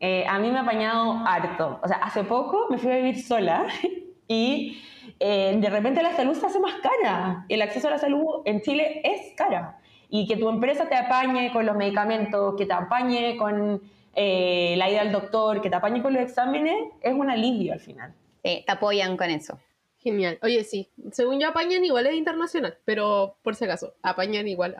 eh, 0.00 0.26
a 0.28 0.38
mí 0.38 0.50
me 0.50 0.58
ha 0.58 0.62
apañado 0.62 1.22
harto. 1.26 1.80
O 1.82 1.88
sea, 1.88 1.98
hace 1.98 2.24
poco 2.24 2.66
me 2.70 2.78
fui 2.78 2.92
a 2.92 2.96
vivir 2.96 3.22
sola 3.22 3.66
y 4.28 4.82
eh, 5.18 5.56
de 5.58 5.70
repente 5.70 6.02
la 6.02 6.12
salud 6.12 6.34
se 6.34 6.46
hace 6.46 6.60
más 6.60 6.74
cara. 6.76 7.44
El 7.48 7.62
acceso 7.62 7.88
a 7.88 7.92
la 7.92 7.98
salud 7.98 8.42
en 8.44 8.60
Chile 8.60 9.00
es 9.04 9.34
cara. 9.36 9.78
Y 10.08 10.26
que 10.26 10.36
tu 10.36 10.48
empresa 10.48 10.88
te 10.88 10.94
apañe 10.94 11.50
con 11.52 11.66
los 11.66 11.76
medicamentos, 11.76 12.54
que 12.56 12.66
te 12.66 12.72
apañe 12.72 13.36
con 13.36 13.80
eh, 14.14 14.74
la 14.76 14.90
ida 14.90 15.00
al 15.00 15.12
doctor, 15.12 15.60
que 15.60 15.70
te 15.70 15.76
apañe 15.76 16.02
con 16.02 16.12
los 16.12 16.22
exámenes, 16.22 16.76
es 17.00 17.14
un 17.14 17.28
alivio 17.28 17.72
al 17.72 17.80
final. 17.80 18.14
Te 18.46 18.72
apoyan 18.72 19.16
con 19.16 19.30
eso. 19.30 19.60
Genial. 19.98 20.38
Oye, 20.42 20.62
sí, 20.62 20.88
según 21.12 21.40
yo 21.40 21.48
apañan 21.48 21.84
igual 21.84 22.06
es 22.06 22.14
internacional, 22.14 22.78
pero 22.84 23.38
por 23.42 23.56
si 23.56 23.64
acaso, 23.64 23.94
apañan 24.02 24.46
igual. 24.46 24.76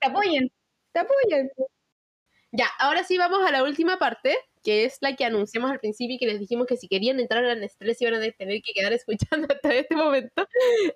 Te 0.00 0.08
apoyan, 0.08 0.50
te 0.92 1.00
apoyan. 1.00 1.50
Ya, 2.52 2.66
ahora 2.78 3.04
sí 3.04 3.18
vamos 3.18 3.46
a 3.46 3.52
la 3.52 3.62
última 3.62 3.98
parte, 3.98 4.36
que 4.64 4.84
es 4.84 4.98
la 5.00 5.14
que 5.14 5.24
anunciamos 5.24 5.70
al 5.70 5.78
principio 5.78 6.16
y 6.16 6.18
que 6.18 6.26
les 6.26 6.40
dijimos 6.40 6.66
que 6.66 6.76
si 6.76 6.88
querían 6.88 7.20
entrar 7.20 7.44
a 7.44 7.54
Nestlé 7.54 7.94
se 7.94 8.04
iban 8.04 8.20
a 8.20 8.32
tener 8.32 8.62
que 8.62 8.72
quedar 8.74 8.92
escuchando 9.40 9.46
hasta 9.54 9.74
este 9.74 9.94
momento. 9.94 10.48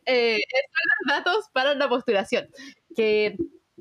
Eh, 0.06 0.38
son 0.50 1.06
los 1.06 1.24
datos 1.24 1.44
para 1.52 1.74
la 1.74 1.88
postulación. 1.88 2.48
Que 2.96 3.36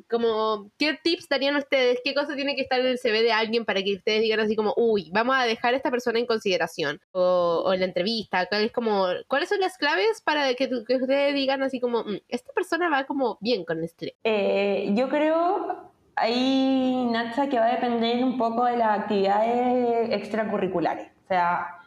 como, 0.10 0.72
¿qué 0.78 0.98
tips 1.02 1.28
darían 1.30 1.56
ustedes? 1.56 2.00
¿Qué 2.04 2.14
cosa 2.14 2.36
tiene 2.36 2.56
que 2.56 2.62
estar 2.62 2.80
en 2.80 2.88
el 2.88 3.00
CV 3.00 3.24
de 3.24 3.32
alguien 3.32 3.66
para 3.66 3.82
que 3.82 3.96
ustedes 3.96 4.22
digan 4.22 4.40
así 4.40 4.56
como, 4.56 4.74
uy, 4.78 5.10
vamos 5.14 5.36
a 5.38 5.44
dejar 5.44 5.74
a 5.74 5.78
esta 5.78 5.92
persona 5.92 6.20
en 6.20 6.26
consideración? 6.26 7.00
O, 7.12 7.72
en 7.74 7.80
la 7.80 7.86
entrevista, 7.86 8.48
es 8.52 8.72
como, 8.72 9.08
¿cuáles 9.28 9.50
son 9.50 9.60
las 9.60 9.78
claves 9.78 10.22
para 10.24 10.54
que, 10.54 10.70
ustedes 10.74 11.34
digan 11.34 11.64
así 11.64 11.80
como, 11.80 12.04
mm, 12.04 12.20
esta 12.28 12.54
persona 12.54 12.90
va 12.90 13.06
como 13.06 13.38
bien 13.42 13.66
con 13.66 13.82
Nestlé? 13.82 14.16
Eh, 14.24 14.92
yo 14.96 15.10
creo 15.10 15.90
Ahí, 16.22 17.08
Nacha, 17.12 17.48
que 17.48 17.58
va 17.58 17.68
a 17.68 17.76
depender 17.76 18.22
un 18.22 18.38
poco 18.38 18.66
de 18.66 18.76
las 18.76 19.00
actividades 19.00 20.12
extracurriculares. 20.12 21.08
O 21.24 21.28
sea, 21.30 21.78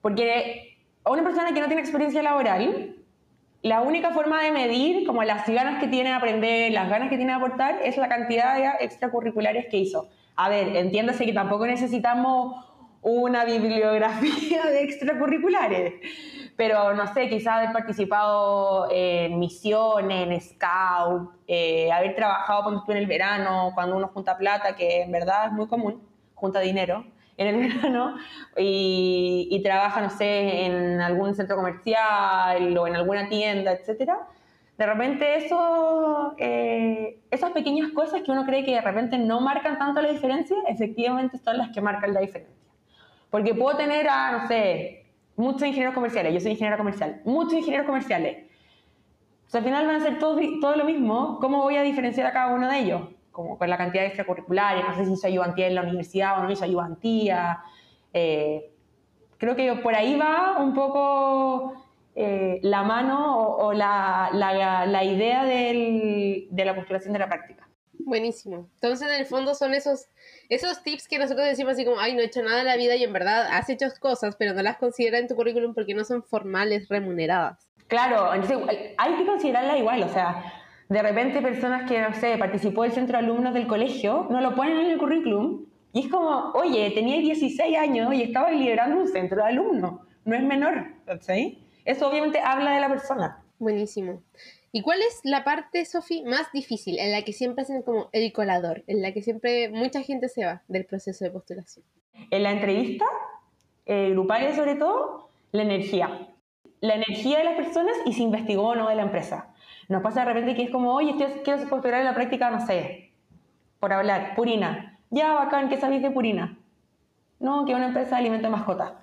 porque 0.00 0.76
a 1.02 1.10
una 1.10 1.24
persona 1.24 1.52
que 1.52 1.60
no 1.60 1.66
tiene 1.66 1.82
experiencia 1.82 2.22
laboral, 2.22 2.94
la 3.64 3.80
única 3.80 4.10
forma 4.10 4.42
de 4.42 4.52
medir 4.52 5.06
como 5.06 5.24
las 5.24 5.48
ganas 5.48 5.80
que 5.80 5.88
tiene 5.88 6.10
de 6.10 6.14
aprender, 6.14 6.70
las 6.70 6.90
ganas 6.90 7.08
que 7.08 7.16
tiene 7.16 7.32
de 7.32 7.38
aportar, 7.38 7.80
es 7.82 7.96
la 7.96 8.08
cantidad 8.08 8.56
de 8.56 8.84
extracurriculares 8.84 9.66
que 9.70 9.78
hizo. 9.78 10.08
A 10.36 10.50
ver, 10.50 10.76
entiéndase 10.76 11.24
que 11.24 11.32
tampoco 11.32 11.66
necesitamos 11.66 12.62
una 13.00 13.46
bibliografía 13.46 14.64
de 14.66 14.82
extracurriculares 14.84 15.94
pero 16.56 16.94
no 16.94 17.12
sé, 17.12 17.28
quizás 17.28 17.54
haber 17.54 17.72
participado 17.72 18.88
en 18.90 19.40
misiones, 19.40 20.28
en 20.28 20.40
scout, 20.40 21.32
eh, 21.48 21.90
haber 21.90 22.14
trabajado 22.14 22.62
con 22.62 22.84
tú 22.84 22.92
en 22.92 22.98
el 22.98 23.06
verano, 23.06 23.72
cuando 23.74 23.96
uno 23.96 24.06
junta 24.08 24.38
plata, 24.38 24.76
que 24.76 25.02
en 25.02 25.10
verdad 25.10 25.46
es 25.46 25.52
muy 25.52 25.66
común, 25.66 26.00
junta 26.34 26.60
dinero 26.60 27.04
en 27.36 27.46
el 27.46 27.72
verano 27.74 28.16
y, 28.56 29.48
y 29.50 29.62
trabaja, 29.62 30.00
no 30.00 30.10
sé, 30.10 30.66
en 30.66 31.00
algún 31.00 31.34
centro 31.34 31.56
comercial 31.56 32.76
o 32.76 32.86
en 32.86 32.96
alguna 32.96 33.28
tienda, 33.28 33.72
etcétera, 33.72 34.26
de 34.76 34.86
repente 34.86 35.36
eso, 35.36 36.34
eh, 36.36 37.20
esas 37.30 37.52
pequeñas 37.52 37.92
cosas 37.92 38.22
que 38.22 38.32
uno 38.32 38.44
cree 38.44 38.64
que 38.64 38.72
de 38.72 38.80
repente 38.80 39.18
no 39.18 39.40
marcan 39.40 39.78
tanto 39.78 40.02
la 40.02 40.10
diferencia, 40.10 40.56
efectivamente 40.66 41.38
son 41.38 41.58
las 41.58 41.70
que 41.70 41.80
marcan 41.80 42.12
la 42.12 42.20
diferencia. 42.20 42.54
Porque 43.30 43.54
puedo 43.54 43.76
tener 43.76 44.08
a, 44.08 44.32
no 44.32 44.48
sé, 44.48 45.06
muchos 45.36 45.62
ingenieros 45.62 45.94
comerciales, 45.94 46.34
yo 46.34 46.40
soy 46.40 46.52
ingeniero 46.52 46.76
comercial, 46.76 47.20
muchos 47.24 47.54
ingenieros 47.54 47.86
comerciales. 47.86 48.46
O 49.46 49.50
sea, 49.50 49.58
al 49.58 49.64
final 49.64 49.86
van 49.86 49.96
a 49.96 50.00
ser 50.00 50.18
todo, 50.18 50.40
todo 50.60 50.74
lo 50.74 50.84
mismo, 50.84 51.38
¿cómo 51.40 51.62
voy 51.62 51.76
a 51.76 51.82
diferenciar 51.82 52.26
a 52.26 52.32
cada 52.32 52.52
uno 52.52 52.68
de 52.68 52.78
ellos? 52.78 53.02
Como 53.34 53.58
con 53.58 53.68
la 53.68 53.76
cantidad 53.76 54.02
de 54.02 54.08
extracurriculares, 54.08 54.84
no 54.86 54.94
sé 54.94 55.06
si 55.06 55.12
hizo 55.12 55.26
ayudantía 55.26 55.66
en 55.66 55.74
la 55.74 55.82
universidad 55.82 56.38
o 56.38 56.44
no 56.44 56.52
hizo 56.52 56.64
ayudantía. 56.64 57.64
Eh, 58.12 58.70
creo 59.38 59.56
que 59.56 59.74
por 59.82 59.96
ahí 59.96 60.16
va 60.16 60.58
un 60.60 60.72
poco 60.72 61.74
eh, 62.14 62.60
la 62.62 62.84
mano 62.84 63.56
o, 63.56 63.72
la, 63.72 64.30
la, 64.32 65.02
idea 65.02 65.44
del, 65.44 66.46
de 66.48 66.64
la 66.64 66.76
postulación 66.76 67.12
de 67.12 67.18
la 67.18 67.26
práctica. 67.26 67.68
Buenísimo. 67.98 68.68
Entonces, 68.74 69.08
en 69.08 69.14
el 69.14 69.26
fondo 69.26 69.56
son 69.56 69.74
esos, 69.74 70.06
esos 70.48 70.84
tips 70.84 71.08
que 71.08 71.18
nosotros 71.18 71.44
decimos 71.44 71.72
así 71.72 71.84
como, 71.84 71.98
ay, 71.98 72.14
no 72.14 72.20
he 72.20 72.26
hecho 72.26 72.42
nada 72.42 72.60
en 72.60 72.66
la 72.66 72.76
vida 72.76 72.94
y 72.94 73.02
en 73.02 73.12
verdad 73.12 73.48
has 73.50 73.68
hecho 73.68 73.86
cosas, 73.98 74.36
pero 74.36 74.54
no 74.54 74.62
las 74.62 74.76
consideras 74.76 75.22
en 75.22 75.28
tu 75.28 75.34
currículum 75.34 75.74
porque 75.74 75.94
no 75.94 76.04
son 76.04 76.22
formales, 76.22 76.88
remuneradas. 76.88 77.68
Claro, 77.88 78.32
entonces 78.32 78.94
hay 78.96 79.14
que 79.16 79.26
considerarla 79.26 79.76
igual, 79.76 80.02
o 80.04 80.08
sea, 80.08 80.63
de 80.88 81.02
repente 81.02 81.40
personas 81.40 81.88
que, 81.88 82.00
no 82.00 82.14
sé, 82.14 82.36
participó 82.38 82.82
del 82.82 82.92
centro 82.92 83.18
de 83.18 83.24
alumnos 83.24 83.54
del 83.54 83.66
colegio, 83.66 84.26
no 84.30 84.40
lo 84.40 84.54
ponen 84.54 84.78
en 84.78 84.90
el 84.90 84.98
currículum 84.98 85.64
y 85.92 86.00
es 86.00 86.08
como, 86.08 86.52
oye, 86.54 86.90
tenía 86.90 87.18
16 87.20 87.78
años 87.78 88.12
y 88.14 88.22
estaba 88.22 88.50
liderando 88.50 89.00
un 89.00 89.08
centro 89.08 89.38
de 89.38 89.48
alumnos, 89.48 90.00
no 90.24 90.36
es 90.36 90.42
menor, 90.42 90.86
¿sí? 91.20 91.64
Eso 91.84 92.08
obviamente 92.08 92.40
habla 92.40 92.74
de 92.74 92.80
la 92.80 92.88
persona. 92.88 93.44
Buenísimo. 93.58 94.22
¿Y 94.72 94.82
cuál 94.82 94.98
es 95.02 95.20
la 95.22 95.44
parte, 95.44 95.84
Sofi, 95.84 96.24
más 96.24 96.50
difícil, 96.52 96.98
en 96.98 97.12
la 97.12 97.22
que 97.22 97.32
siempre 97.32 97.62
hacen 97.62 97.82
como 97.82 98.08
el 98.10 98.32
colador, 98.32 98.82
en 98.88 99.02
la 99.02 99.12
que 99.12 99.22
siempre 99.22 99.68
mucha 99.68 100.02
gente 100.02 100.28
se 100.28 100.44
va 100.44 100.62
del 100.66 100.84
proceso 100.84 101.24
de 101.24 101.30
postulación? 101.30 101.84
En 102.30 102.42
la 102.42 102.50
entrevista, 102.50 103.04
eh, 103.86 104.10
grupales 104.10 104.56
sobre 104.56 104.74
todo, 104.74 105.28
la 105.52 105.62
energía. 105.62 106.28
La 106.80 106.96
energía 106.96 107.38
de 107.38 107.44
las 107.44 107.54
personas 107.54 107.94
y 108.04 108.14
si 108.14 108.24
investigó 108.24 108.70
o 108.70 108.74
no 108.74 108.88
de 108.88 108.96
la 108.96 109.02
empresa. 109.02 109.53
Nos 109.88 110.02
pasa 110.02 110.20
de 110.20 110.26
repente 110.26 110.54
que 110.54 110.64
es 110.64 110.70
como, 110.70 110.94
oye, 110.94 111.14
quiero 111.44 111.68
postular 111.68 112.00
en 112.00 112.06
la 112.06 112.14
práctica, 112.14 112.50
no 112.50 112.66
sé, 112.66 113.12
por 113.80 113.92
hablar, 113.92 114.34
Purina. 114.34 114.98
Ya, 115.10 115.34
bacán, 115.34 115.68
¿qué 115.68 115.76
sabéis 115.76 116.02
de 116.02 116.10
Purina? 116.10 116.58
No, 117.38 117.64
que 117.64 117.74
una 117.74 117.88
empresa 117.88 118.10
de 118.10 118.22
alimentos 118.22 118.50
de 118.50 118.56
mascota. 118.56 119.00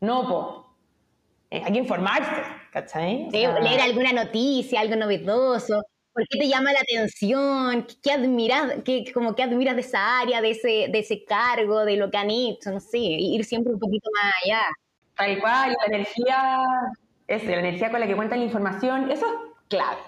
No, 0.00 0.28
po, 0.28 0.76
eh, 1.50 1.62
hay 1.64 1.72
que 1.72 1.78
informarse, 1.78 2.42
¿cachai? 2.70 3.30
leer 3.30 3.80
alguna 3.80 4.12
noticia, 4.12 4.80
algo 4.80 4.96
novedoso. 4.96 5.82
¿Por 6.12 6.26
qué 6.28 6.38
te 6.38 6.48
llama 6.48 6.72
la 6.72 6.80
atención? 6.80 7.86
¿Qué, 8.02 8.12
admiras, 8.12 8.74
qué, 8.84 9.04
como 9.12 9.34
que 9.34 9.42
admiras 9.42 9.74
de 9.74 9.82
esa 9.82 10.20
área, 10.20 10.40
de 10.40 10.50
ese, 10.50 10.88
de 10.90 10.98
ese 10.98 11.24
cargo, 11.24 11.84
de 11.84 11.96
lo 11.96 12.10
que 12.10 12.16
han 12.16 12.30
hecho? 12.30 12.70
No 12.70 12.80
sé, 12.80 12.98
ir 12.98 13.44
siempre 13.44 13.72
un 13.72 13.78
poquito 13.78 14.08
más 14.14 14.32
allá. 14.44 14.62
Tal 15.14 15.40
cual, 15.40 15.76
la 15.78 15.94
energía, 15.94 16.62
es 17.26 17.44
la 17.44 17.58
energía 17.58 17.90
con 17.90 18.00
la 18.00 18.06
que 18.06 18.16
cuenta 18.16 18.36
la 18.36 18.44
información, 18.44 19.10
eso 19.10 19.26
es 19.26 19.55
clave. 19.68 20.02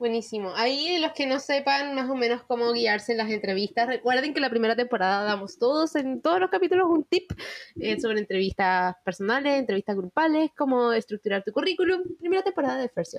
Buenísimo. 0.00 0.54
Ahí 0.56 0.98
los 0.98 1.12
que 1.12 1.26
no 1.26 1.38
sepan 1.40 1.94
más 1.94 2.08
o 2.08 2.14
menos 2.14 2.42
cómo 2.44 2.72
guiarse 2.72 3.12
en 3.12 3.18
las 3.18 3.28
entrevistas, 3.28 3.86
recuerden 3.86 4.32
que 4.32 4.40
la 4.40 4.48
primera 4.48 4.74
temporada 4.74 5.24
damos 5.24 5.58
todos 5.58 5.94
en 5.94 6.22
todos 6.22 6.40
los 6.40 6.48
capítulos 6.48 6.86
un 6.88 7.04
tip 7.04 7.30
eh, 7.78 8.00
sobre 8.00 8.20
entrevistas 8.20 8.96
personales, 9.04 9.58
entrevistas 9.58 9.96
grupales, 9.96 10.50
cómo 10.56 10.92
estructurar 10.92 11.44
tu 11.44 11.52
currículum. 11.52 12.02
Primera 12.18 12.42
temporada 12.42 12.78
de 12.78 12.88
First 12.88 13.16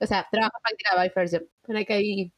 O 0.00 0.06
sea, 0.06 0.28
trabajo 0.30 0.58
práctica 0.62 0.96
by 0.96 1.10
First 1.10 1.36
para 1.66 1.82
que 1.82 1.94
ahí 1.94 2.32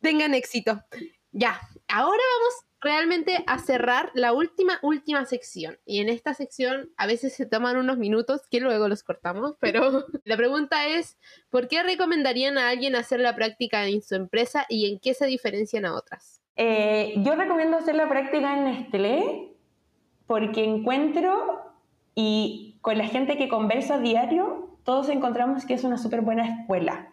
tengan 0.00 0.34
éxito. 0.34 0.82
Ya, 1.30 1.60
ahora 1.86 2.22
vamos 2.38 2.69
realmente 2.80 3.44
a 3.46 3.58
cerrar 3.58 4.10
la 4.14 4.32
última, 4.32 4.78
última 4.82 5.24
sección. 5.24 5.78
Y 5.84 6.00
en 6.00 6.08
esta 6.08 6.34
sección 6.34 6.90
a 6.96 7.06
veces 7.06 7.34
se 7.34 7.46
toman 7.46 7.76
unos 7.76 7.98
minutos 7.98 8.42
que 8.50 8.60
luego 8.60 8.88
los 8.88 9.02
cortamos, 9.02 9.56
pero 9.60 10.06
la 10.24 10.36
pregunta 10.36 10.86
es, 10.86 11.18
¿por 11.50 11.68
qué 11.68 11.82
recomendarían 11.82 12.58
a 12.58 12.68
alguien 12.68 12.96
hacer 12.96 13.20
la 13.20 13.34
práctica 13.34 13.86
en 13.86 14.02
su 14.02 14.14
empresa 14.14 14.66
y 14.68 14.90
en 14.90 14.98
qué 14.98 15.14
se 15.14 15.26
diferencian 15.26 15.84
a 15.84 15.94
otras? 15.94 16.40
Eh, 16.56 17.14
yo 17.18 17.34
recomiendo 17.36 17.76
hacer 17.76 17.94
la 17.94 18.08
práctica 18.08 18.56
en 18.56 18.64
Nestlé 18.64 19.52
porque 20.26 20.64
encuentro 20.64 21.72
y 22.14 22.78
con 22.80 22.98
la 22.98 23.06
gente 23.06 23.36
que 23.36 23.48
conversa 23.48 23.94
a 23.94 24.00
diario, 24.00 24.76
todos 24.84 25.08
encontramos 25.08 25.64
que 25.64 25.74
es 25.74 25.84
una 25.84 25.98
súper 25.98 26.20
buena 26.20 26.46
escuela. 26.46 27.12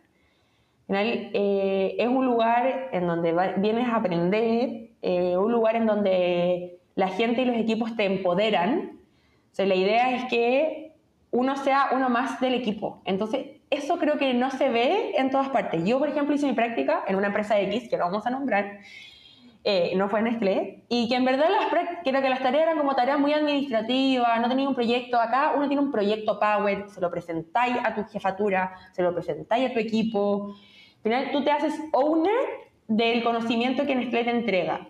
Eh, 0.89 1.95
es 1.97 2.07
un 2.07 2.25
lugar 2.25 2.89
en 2.93 3.07
donde 3.07 3.33
vienes 3.57 3.87
a 3.89 3.97
aprender, 3.97 4.86
eh, 5.01 5.37
un 5.37 5.51
lugar 5.51 5.75
en 5.75 5.85
donde 5.85 6.79
la 6.95 7.09
gente 7.09 7.41
y 7.41 7.45
los 7.45 7.57
equipos 7.57 7.95
te 7.95 8.05
empoderan. 8.05 8.99
O 9.51 9.55
sea, 9.55 9.65
la 9.65 9.75
idea 9.75 10.15
es 10.15 10.25
que 10.25 10.93
uno 11.31 11.55
sea 11.57 11.89
uno 11.93 12.09
más 12.09 12.39
del 12.39 12.55
equipo. 12.55 13.01
Entonces, 13.05 13.57
eso 13.69 13.97
creo 13.97 14.17
que 14.17 14.33
no 14.33 14.49
se 14.49 14.69
ve 14.69 15.13
en 15.17 15.29
todas 15.29 15.49
partes. 15.49 15.83
Yo, 15.83 15.99
por 15.99 16.09
ejemplo, 16.09 16.33
hice 16.33 16.47
mi 16.47 16.53
práctica 16.53 17.03
en 17.07 17.15
una 17.15 17.27
empresa 17.27 17.59
X, 17.59 17.89
que 17.89 17.97
no 17.97 18.05
vamos 18.05 18.25
a 18.25 18.29
nombrar, 18.29 18.79
eh, 19.63 19.93
no 19.97 20.07
fue 20.07 20.19
en 20.19 20.25
Nestlé, 20.25 20.83
y 20.87 21.09
que 21.09 21.15
en 21.15 21.25
verdad 21.25 21.47
las 21.49 22.01
creo 22.03 22.21
que 22.21 22.29
las 22.29 22.41
tareas 22.41 22.63
eran 22.63 22.77
como 22.77 22.95
tareas 22.95 23.19
muy 23.19 23.33
administrativas, 23.33 24.39
no 24.39 24.47
tenía 24.47 24.69
un 24.69 24.75
proyecto. 24.75 25.19
Acá 25.19 25.53
uno 25.55 25.67
tiene 25.67 25.83
un 25.83 25.91
proyecto 25.91 26.39
Power, 26.39 26.89
se 26.89 27.01
lo 27.01 27.11
presentáis 27.11 27.75
a 27.83 27.93
tu 27.93 28.05
jefatura, 28.05 28.73
se 28.93 29.03
lo 29.03 29.13
presentáis 29.13 29.69
a 29.69 29.73
tu 29.73 29.79
equipo. 29.79 30.55
Al 30.97 31.03
final, 31.03 31.31
tú 31.31 31.43
te 31.43 31.51
haces 31.51 31.73
owner 31.91 32.67
del 32.87 33.23
conocimiento 33.23 33.85
que 33.85 33.95
Nestlé 33.95 34.23
te 34.23 34.31
entrega. 34.31 34.87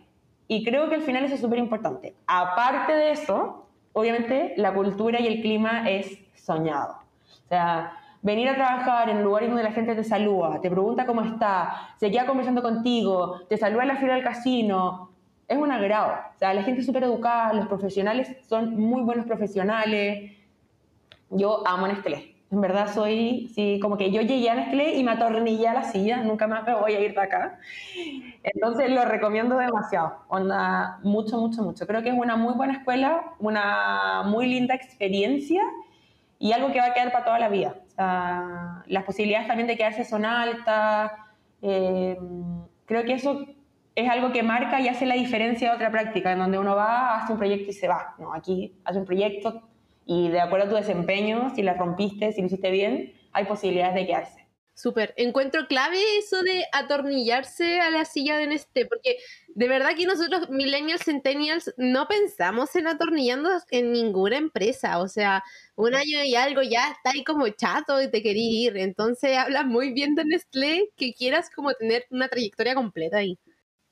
Y 0.47 0.63
creo 0.63 0.89
que 0.89 0.95
al 0.95 1.01
final 1.01 1.25
eso 1.25 1.35
es 1.35 1.41
súper 1.41 1.59
importante. 1.59 2.15
Aparte 2.25 2.93
de 2.93 3.11
eso, 3.11 3.67
obviamente 3.93 4.53
la 4.57 4.73
cultura 4.73 5.19
y 5.19 5.27
el 5.27 5.41
clima 5.41 5.89
es 5.89 6.19
soñado. 6.35 6.99
O 7.45 7.47
sea, 7.49 7.93
venir 8.21 8.47
a 8.49 8.55
trabajar 8.55 9.09
en 9.09 9.23
lugares 9.23 9.49
donde 9.49 9.63
la 9.63 9.71
gente 9.71 9.95
te 9.95 10.03
saluda, 10.03 10.61
te 10.61 10.69
pregunta 10.69 11.05
cómo 11.05 11.21
está, 11.21 11.93
se 11.97 12.11
queda 12.11 12.25
conversando 12.25 12.61
contigo, 12.61 13.41
te 13.49 13.57
saluda 13.57 13.83
en 13.83 13.87
la 13.89 13.97
fila 13.97 14.13
del 14.15 14.23
casino, 14.23 15.11
es 15.47 15.57
un 15.57 15.71
agrado. 15.71 16.13
O 16.35 16.39
sea, 16.39 16.53
la 16.53 16.63
gente 16.63 16.81
es 16.81 16.85
súper 16.85 17.03
educada, 17.03 17.53
los 17.53 17.67
profesionales 17.67 18.37
son 18.47 18.79
muy 18.79 19.01
buenos 19.01 19.25
profesionales. 19.25 20.31
Yo 21.29 21.67
amo 21.67 21.87
Nestlé. 21.87 22.36
En 22.49 22.61
verdad 22.61 22.93
soy, 22.93 23.51
sí, 23.53 23.77
como 23.81 23.97
que 23.97 24.09
yo 24.09 24.21
llegué 24.21 24.49
a 24.49 24.55
Nestlé 24.55 24.95
y 24.95 25.03
me 25.03 25.11
atornillé 25.11 25.67
a 25.67 25.73
la 25.73 25.83
silla, 25.83 26.23
nunca 26.23 26.47
más 26.47 26.65
me 26.65 26.73
voy 26.75 26.93
a 26.93 26.99
ir 27.01 27.13
de 27.13 27.21
acá. 27.21 27.59
Entonces 28.41 28.89
lo 28.89 29.03
recomiendo 29.03 29.57
demasiado, 29.57 30.23
onda, 30.29 30.99
mucho, 31.03 31.37
mucho, 31.37 31.61
mucho. 31.61 31.85
Creo 31.85 32.01
que 32.03 32.09
es 32.09 32.15
una 32.17 32.37
muy 32.37 32.53
buena 32.53 32.73
escuela, 32.73 33.33
una 33.39 34.23
muy 34.25 34.47
linda 34.47 34.75
experiencia 34.75 35.61
y 36.39 36.53
algo 36.53 36.71
que 36.71 36.79
va 36.79 36.87
a 36.87 36.93
quedar 36.93 37.11
para 37.11 37.25
toda 37.25 37.39
la 37.39 37.49
vida. 37.49 37.75
O 37.85 37.89
sea, 37.89 38.83
las 38.87 39.03
posibilidades 39.03 39.47
también 39.47 39.67
de 39.67 39.75
quedarse 39.75 40.05
son 40.05 40.23
altas. 40.23 41.11
Eh, 41.61 42.17
creo 42.85 43.03
que 43.03 43.13
eso 43.13 43.45
es 43.95 44.09
algo 44.09 44.31
que 44.31 44.43
marca 44.43 44.79
y 44.79 44.87
hace 44.87 45.05
la 45.05 45.15
diferencia 45.15 45.69
de 45.69 45.75
otra 45.75 45.91
práctica, 45.91 46.31
en 46.31 46.39
donde 46.39 46.59
uno 46.59 46.75
va, 46.75 47.17
hace 47.17 47.33
un 47.33 47.39
proyecto 47.39 47.71
y 47.71 47.73
se 47.73 47.87
va. 47.87 48.15
No, 48.19 48.33
aquí 48.33 48.79
hace 48.85 48.99
un 48.99 49.05
proyecto, 49.05 49.63
y 50.07 50.29
de 50.29 50.39
acuerdo 50.39 50.65
a 50.65 50.69
tu 50.69 50.75
desempeño, 50.75 51.53
si 51.53 51.61
la 51.61 51.73
rompiste, 51.73 52.31
si 52.31 52.41
lo 52.41 52.47
hiciste 52.47 52.71
bien, 52.71 53.13
hay 53.33 53.45
posibilidades 53.45 53.95
de 53.95 54.07
quedarse. 54.07 54.47
Súper. 54.73 55.15
Encuentro 55.17 55.65
clave 55.67 55.97
eso 56.19 56.43
de 56.43 56.63
atornillarse 56.71 57.79
a 57.79 57.89
la 57.89 58.05
silla 58.05 58.37
de 58.37 58.45
Nesté, 58.45 58.85
porque 58.85 59.17
de 59.47 59.67
verdad 59.67 59.95
que 59.97 60.05
nosotros, 60.05 60.51
millennials, 60.51 61.03
centennials, 61.03 61.73
no 61.77 62.07
pensamos 62.07 62.75
en 62.75 62.85
atornillándonos 62.85 63.63
en 63.71 63.91
ninguna 63.91 64.37
empresa. 64.37 64.99
O 64.99 65.07
sea, 65.07 65.43
un 65.75 65.95
año 65.95 66.23
y 66.23 66.35
algo 66.35 66.61
ya 66.61 66.91
está 66.91 67.09
ahí 67.09 67.23
como 67.23 67.49
chato 67.49 67.99
y 68.01 68.11
te 68.11 68.21
quería 68.21 68.69
ir. 68.69 68.77
Entonces 68.77 69.35
habla 69.35 69.63
muy 69.63 69.93
bien 69.93 70.13
de 70.13 70.25
Nestlé 70.25 70.91
que 70.95 71.13
quieras 71.13 71.49
como 71.49 71.73
tener 71.73 72.05
una 72.11 72.27
trayectoria 72.27 72.75
completa 72.75 73.17
ahí. 73.17 73.39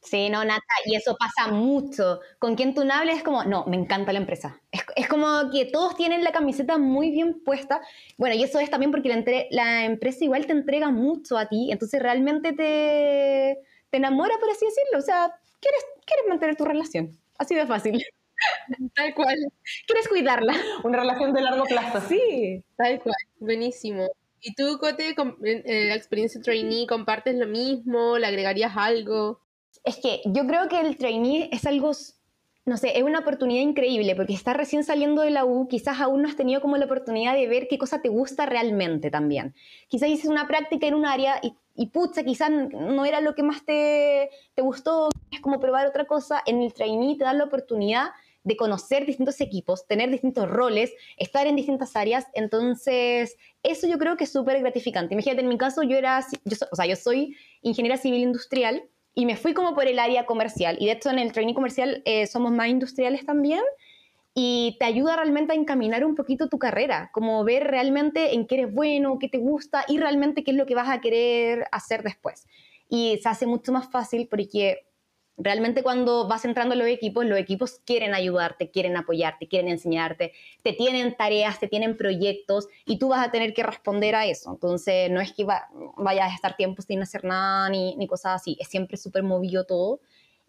Sí, 0.05 0.29
no, 0.29 0.45
Nata, 0.45 0.61
y 0.85 0.95
eso 0.95 1.17
pasa 1.17 1.51
mucho. 1.51 2.19
Con 2.37 2.55
quien 2.55 2.75
tú 2.75 2.85
no 2.85 2.93
hables 2.93 3.17
es 3.17 3.23
como, 3.23 3.43
no, 3.43 3.65
me 3.65 3.75
encanta 3.75 4.13
la 4.13 4.19
empresa. 4.19 4.61
Es, 4.71 5.07
como 5.07 5.49
que 5.51 5.65
todos 5.65 5.95
tienen 5.95 6.23
la 6.23 6.31
camiseta 6.31 6.77
muy 6.77 7.09
bien 7.09 7.43
puesta. 7.43 7.81
Bueno, 8.17 8.35
y 8.35 8.43
eso 8.43 8.59
es 8.59 8.69
también 8.69 8.91
porque 8.91 9.09
la, 9.09 9.23
la 9.49 9.85
empresa 9.85 10.23
igual 10.23 10.45
te 10.45 10.51
entrega 10.51 10.91
mucho 10.91 11.37
a 11.37 11.47
ti, 11.47 11.71
entonces 11.71 12.01
realmente 12.01 12.53
te, 12.53 13.57
te 13.89 13.97
enamora, 13.97 14.35
por 14.39 14.49
así 14.51 14.65
decirlo. 14.65 14.99
O 14.99 15.01
sea, 15.01 15.31
quieres, 15.59 15.85
quieres 16.05 16.25
mantener 16.29 16.55
tu 16.55 16.65
relación. 16.65 17.17
Así 17.39 17.55
de 17.55 17.65
fácil. 17.65 18.03
Tal 18.95 19.15
cual. 19.15 19.37
Quieres 19.87 20.07
cuidarla. 20.07 20.53
Una 20.83 20.99
relación 20.99 21.33
de 21.33 21.41
largo 21.41 21.63
plazo. 21.63 22.07
Sí. 22.07 22.63
Tal 22.77 22.99
cual. 23.01 23.15
Buenísimo. 23.39 24.07
¿Y 24.41 24.53
tú, 24.53 24.77
Cote, 24.77 25.15
en 25.17 25.89
la 25.89 25.95
experiencia 25.95 26.39
trainee, 26.39 26.85
compartes 26.85 27.33
lo 27.33 27.47
mismo? 27.47 28.19
¿Le 28.19 28.27
agregarías 28.27 28.73
algo? 28.75 29.41
Es 29.85 29.97
que 29.97 30.21
yo 30.25 30.45
creo 30.47 30.67
que 30.67 30.81
el 30.81 30.97
trainee 30.97 31.49
es 31.51 31.65
algo 31.65 31.93
no 32.65 32.77
sé, 32.77 32.97
es 32.97 33.03
una 33.03 33.19
oportunidad 33.19 33.61
increíble 33.61 34.15
porque 34.15 34.33
estás 34.33 34.57
recién 34.57 34.83
saliendo 34.83 35.21
de 35.21 35.29
la 35.29 35.45
U, 35.45 35.67
quizás 35.67 36.01
aún 36.01 36.23
no 36.23 36.27
has 36.27 36.35
tenido 36.35 36.61
como 36.61 36.77
la 36.77 36.85
oportunidad 36.85 37.35
de 37.35 37.47
ver 37.47 37.67
qué 37.67 37.77
cosa 37.77 38.01
te 38.01 38.09
gusta 38.09 38.47
realmente 38.47 39.11
también. 39.11 39.53
Quizás 39.87 40.09
hiciste 40.09 40.29
una 40.29 40.47
práctica 40.47 40.87
en 40.87 40.95
un 40.95 41.05
área 41.05 41.39
y, 41.43 41.53
y 41.75 41.87
pucha, 41.87 42.23
quizás 42.23 42.49
no 42.49 43.05
era 43.05 43.21
lo 43.21 43.35
que 43.35 43.43
más 43.43 43.63
te, 43.65 44.31
te 44.55 44.63
gustó, 44.63 45.09
es 45.31 45.41
como 45.41 45.59
probar 45.59 45.85
otra 45.85 46.05
cosa. 46.05 46.41
En 46.47 46.63
el 46.63 46.73
trainee 46.73 47.17
te 47.17 47.23
da 47.23 47.33
la 47.33 47.43
oportunidad 47.43 48.07
de 48.43 48.57
conocer 48.57 49.05
distintos 49.05 49.41
equipos, 49.41 49.85
tener 49.85 50.09
distintos 50.09 50.49
roles, 50.49 50.91
estar 51.17 51.45
en 51.45 51.55
distintas 51.55 51.95
áreas. 51.95 52.25
Entonces, 52.33 53.37
eso 53.61 53.87
yo 53.87 53.99
creo 53.99 54.17
que 54.17 54.23
es 54.23 54.31
súper 54.31 54.59
gratificante. 54.59 55.13
Imagínate, 55.13 55.41
en 55.41 55.49
mi 55.49 55.57
caso, 55.59 55.83
yo 55.83 55.97
era, 55.97 56.25
yo, 56.45 56.57
o 56.71 56.75
sea, 56.75 56.87
yo 56.87 56.95
soy 56.95 57.35
ingeniera 57.61 57.97
civil 57.97 58.21
industrial 58.21 58.83
y 59.15 59.25
me 59.25 59.37
fui 59.37 59.53
como 59.53 59.73
por 59.73 59.87
el 59.87 59.97
área 59.97 60.25
comercial. 60.25 60.77
Y 60.79 60.85
de 60.85 60.91
hecho 60.91 61.09
en 61.09 61.19
el 61.19 61.31
training 61.31 61.53
comercial 61.53 62.01
eh, 62.05 62.27
somos 62.27 62.51
más 62.51 62.67
industriales 62.67 63.25
también 63.25 63.61
y 64.33 64.75
te 64.77 64.85
ayuda 64.85 65.15
realmente 65.15 65.53
a 65.53 65.55
encaminar 65.55 66.03
un 66.03 66.15
poquito 66.15 66.49
tu 66.49 66.59
carrera, 66.59 67.09
como 67.13 67.43
ver 67.45 67.63
realmente 67.63 68.35
en 68.35 68.45
qué 68.45 68.55
eres 68.55 68.73
bueno, 68.73 69.17
qué 69.17 69.29
te 69.29 69.37
gusta 69.37 69.85
y 69.87 69.97
realmente 69.97 70.43
qué 70.43 70.51
es 70.51 70.57
lo 70.57 70.65
que 70.65 70.75
vas 70.75 70.89
a 70.89 70.99
querer 70.99 71.65
hacer 71.71 72.03
después. 72.03 72.45
Y 72.89 73.17
se 73.23 73.29
hace 73.29 73.47
mucho 73.47 73.71
más 73.71 73.89
fácil 73.89 74.27
porque 74.27 74.85
realmente 75.37 75.83
cuando 75.83 76.27
vas 76.27 76.45
entrando 76.45 76.73
en 76.73 76.79
los 76.79 76.87
equipos, 76.87 77.25
los 77.25 77.37
equipos 77.37 77.81
quieren 77.85 78.13
ayudarte, 78.13 78.71
quieren 78.71 78.95
apoyarte, 78.95 79.47
quieren 79.47 79.69
enseñarte, 79.69 80.33
te 80.63 80.73
tienen 80.73 81.15
tareas, 81.15 81.59
te 81.59 81.67
tienen 81.67 81.97
proyectos 81.97 82.67
y 82.85 82.99
tú 82.99 83.09
vas 83.09 83.25
a 83.25 83.31
tener 83.31 83.53
que 83.53 83.63
responder 83.63 84.15
a 84.15 84.25
eso. 84.25 84.51
Entonces, 84.51 85.11
no 85.11 85.19
es 85.21 85.33
que 85.33 85.45
vayas 85.97 86.31
a 86.31 86.35
estar 86.35 86.55
tiempo 86.55 86.81
sin 86.81 87.01
hacer 87.01 87.25
nada 87.25 87.69
ni, 87.69 87.95
ni 87.97 88.07
cosas 88.07 88.41
así, 88.41 88.57
es 88.59 88.67
siempre 88.69 88.97
súper 88.97 89.23
movido 89.23 89.65
todo. 89.65 89.99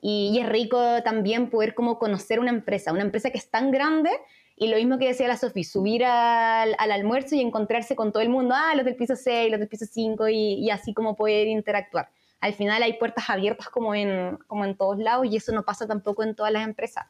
Y, 0.01 0.39
es 0.39 0.49
rico 0.49 0.79
también 1.03 1.51
poder 1.51 1.75
como 1.75 1.99
conocer 1.99 2.39
una 2.39 2.51
empresa, 2.51 2.93
una 2.93 3.03
empresa 3.03 3.31
que 3.31 3.39
es 3.39 3.51
tan 3.51 3.71
grande 3.71 4.11
y 4.55 4.69
lo 4.69 4.77
mismo 4.77 4.99
que 4.99 5.09
decía 5.09 5.27
la 5.27 5.37
Sofi, 5.37 5.65
subir 5.65 6.05
al, 6.05 6.77
al, 6.79 6.93
almuerzo 6.93 7.35
y 7.35 7.41
encontrarse 7.41 7.97
con 7.97 8.13
todo 8.13 8.23
el 8.23 8.29
mundo, 8.29 8.55
ah, 8.57 8.75
los 8.75 8.85
del 8.85 8.95
piso 8.95 9.17
6, 9.17 9.51
los 9.51 9.59
del 9.59 9.69
piso 9.69 9.87
5 9.91 10.29
y, 10.29 10.55
y 10.55 10.71
así 10.71 10.95
como 10.95 11.17
poder 11.17 11.49
interactuar 11.49 12.11
al 12.41 12.55
final 12.55 12.83
hay 12.83 12.95
puertas 12.95 13.29
abiertas 13.31 13.69
como 13.69 13.95
en, 13.95 14.39
como 14.47 14.65
en 14.65 14.77
todos 14.77 14.99
lados 14.99 15.27
y 15.27 15.37
eso 15.37 15.53
no 15.53 15.65
pasa 15.65 15.87
tampoco 15.87 16.23
en 16.23 16.35
todas 16.35 16.53
las 16.53 16.65
empresas. 16.65 17.07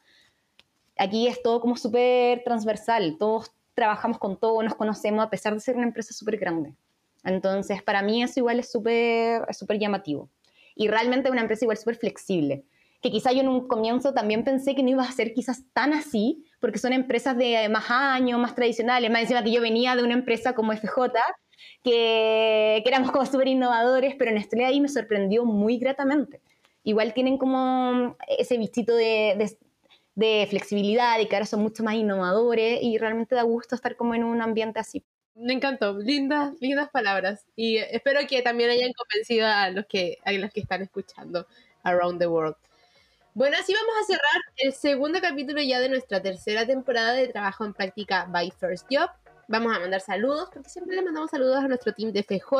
Aquí 0.97 1.27
es 1.27 1.41
todo 1.43 1.61
como 1.61 1.77
súper 1.77 2.43
transversal, 2.43 3.17
todos 3.19 3.51
trabajamos 3.73 4.17
con 4.17 4.39
todo, 4.39 4.63
nos 4.63 4.75
conocemos 4.75 5.23
a 5.23 5.29
pesar 5.29 5.53
de 5.53 5.59
ser 5.59 5.75
una 5.75 5.85
empresa 5.85 6.13
súper 6.13 6.37
grande. 6.37 6.73
Entonces, 7.23 7.83
para 7.83 8.01
mí 8.01 8.23
eso 8.23 8.39
igual 8.39 8.59
es 8.59 8.71
súper 8.71 9.43
súper 9.53 9.77
llamativo. 9.79 10.29
Y 10.75 10.87
realmente 10.87 11.29
una 11.29 11.41
empresa 11.41 11.65
igual 11.65 11.77
súper 11.77 11.95
flexible, 11.95 12.63
que 13.01 13.11
quizá 13.11 13.31
yo 13.31 13.41
en 13.41 13.47
un 13.47 13.67
comienzo 13.67 14.13
también 14.13 14.43
pensé 14.43 14.75
que 14.75 14.83
no 14.83 14.89
iba 14.89 15.03
a 15.03 15.11
ser 15.11 15.33
quizás 15.33 15.63
tan 15.73 15.93
así, 15.93 16.45
porque 16.59 16.79
son 16.79 16.93
empresas 16.93 17.37
de 17.37 17.69
más 17.69 17.85
años, 17.89 18.39
más 18.39 18.55
tradicionales, 18.55 19.11
más 19.11 19.21
encima 19.21 19.43
que 19.43 19.51
yo 19.51 19.61
venía 19.61 19.95
de 19.95 20.03
una 20.03 20.13
empresa 20.13 20.53
como 20.53 20.73
FJ, 20.73 21.11
que, 21.87 22.83
éramos 22.85 23.11
como 23.11 23.25
súper 23.25 23.47
innovadores, 23.47 24.15
pero 24.17 24.29
en 24.29 24.35
Nestlé 24.35 24.65
ahí 24.65 24.81
me 24.81 24.89
sorprendió 24.89 25.45
muy 25.45 25.77
gratamente. 25.77 26.41
Igual 26.83 27.13
tienen 27.13 27.37
como 27.37 28.17
ese 28.27 28.57
bichito 28.57 28.95
de, 28.95 29.57
de, 30.15 30.47
flexibilidad 30.49 31.19
y 31.19 31.27
que 31.27 31.35
ahora 31.35 31.45
son 31.45 31.61
mucho 31.61 31.83
más 31.83 31.95
innovadores 31.95 32.79
y 32.81 32.97
realmente 32.97 33.35
da 33.35 33.43
gusto 33.43 33.75
estar 33.75 33.95
como 33.95 34.15
en 34.15 34.23
un 34.23 34.41
ambiente 34.41 34.79
así. 34.79 35.03
Me 35.35 35.53
encantó, 35.53 35.97
lindas, 35.97 36.55
lindas 36.59 36.89
palabras. 36.89 37.45
Y 37.55 37.77
espero 37.77 38.19
que 38.27 38.41
también 38.41 38.69
hayan 38.69 38.91
convencido 38.93 39.47
a 39.47 39.69
los 39.69 39.85
que, 39.85 40.17
a 40.25 40.31
los 40.33 40.51
que 40.51 40.61
están 40.61 40.81
escuchando 40.81 41.47
Around 41.83 42.19
the 42.19 42.27
World. 42.27 42.55
Bueno, 43.33 43.55
así 43.59 43.73
vamos 43.73 43.93
a 44.01 44.05
cerrar 44.05 44.41
el 44.57 44.73
segundo 44.73 45.21
capítulo 45.21 45.61
ya 45.61 45.79
de 45.79 45.89
nuestra 45.89 46.21
tercera 46.21 46.65
temporada 46.65 47.13
de 47.13 47.27
trabajo 47.27 47.65
en 47.65 47.73
práctica 47.73 48.25
by 48.29 48.51
First 48.51 48.87
Job. 48.89 49.09
Vamos 49.49 49.73
a 49.73 49.79
mandar 49.79 50.01
saludos, 50.01 50.49
porque 50.53 50.69
siempre 50.69 50.97
le 50.97 51.01
mandamos 51.01 51.31
saludos 51.31 51.63
a 51.63 51.67
nuestro 51.69 51.93
team 51.93 52.11
de 52.11 52.21
FJ, 52.21 52.53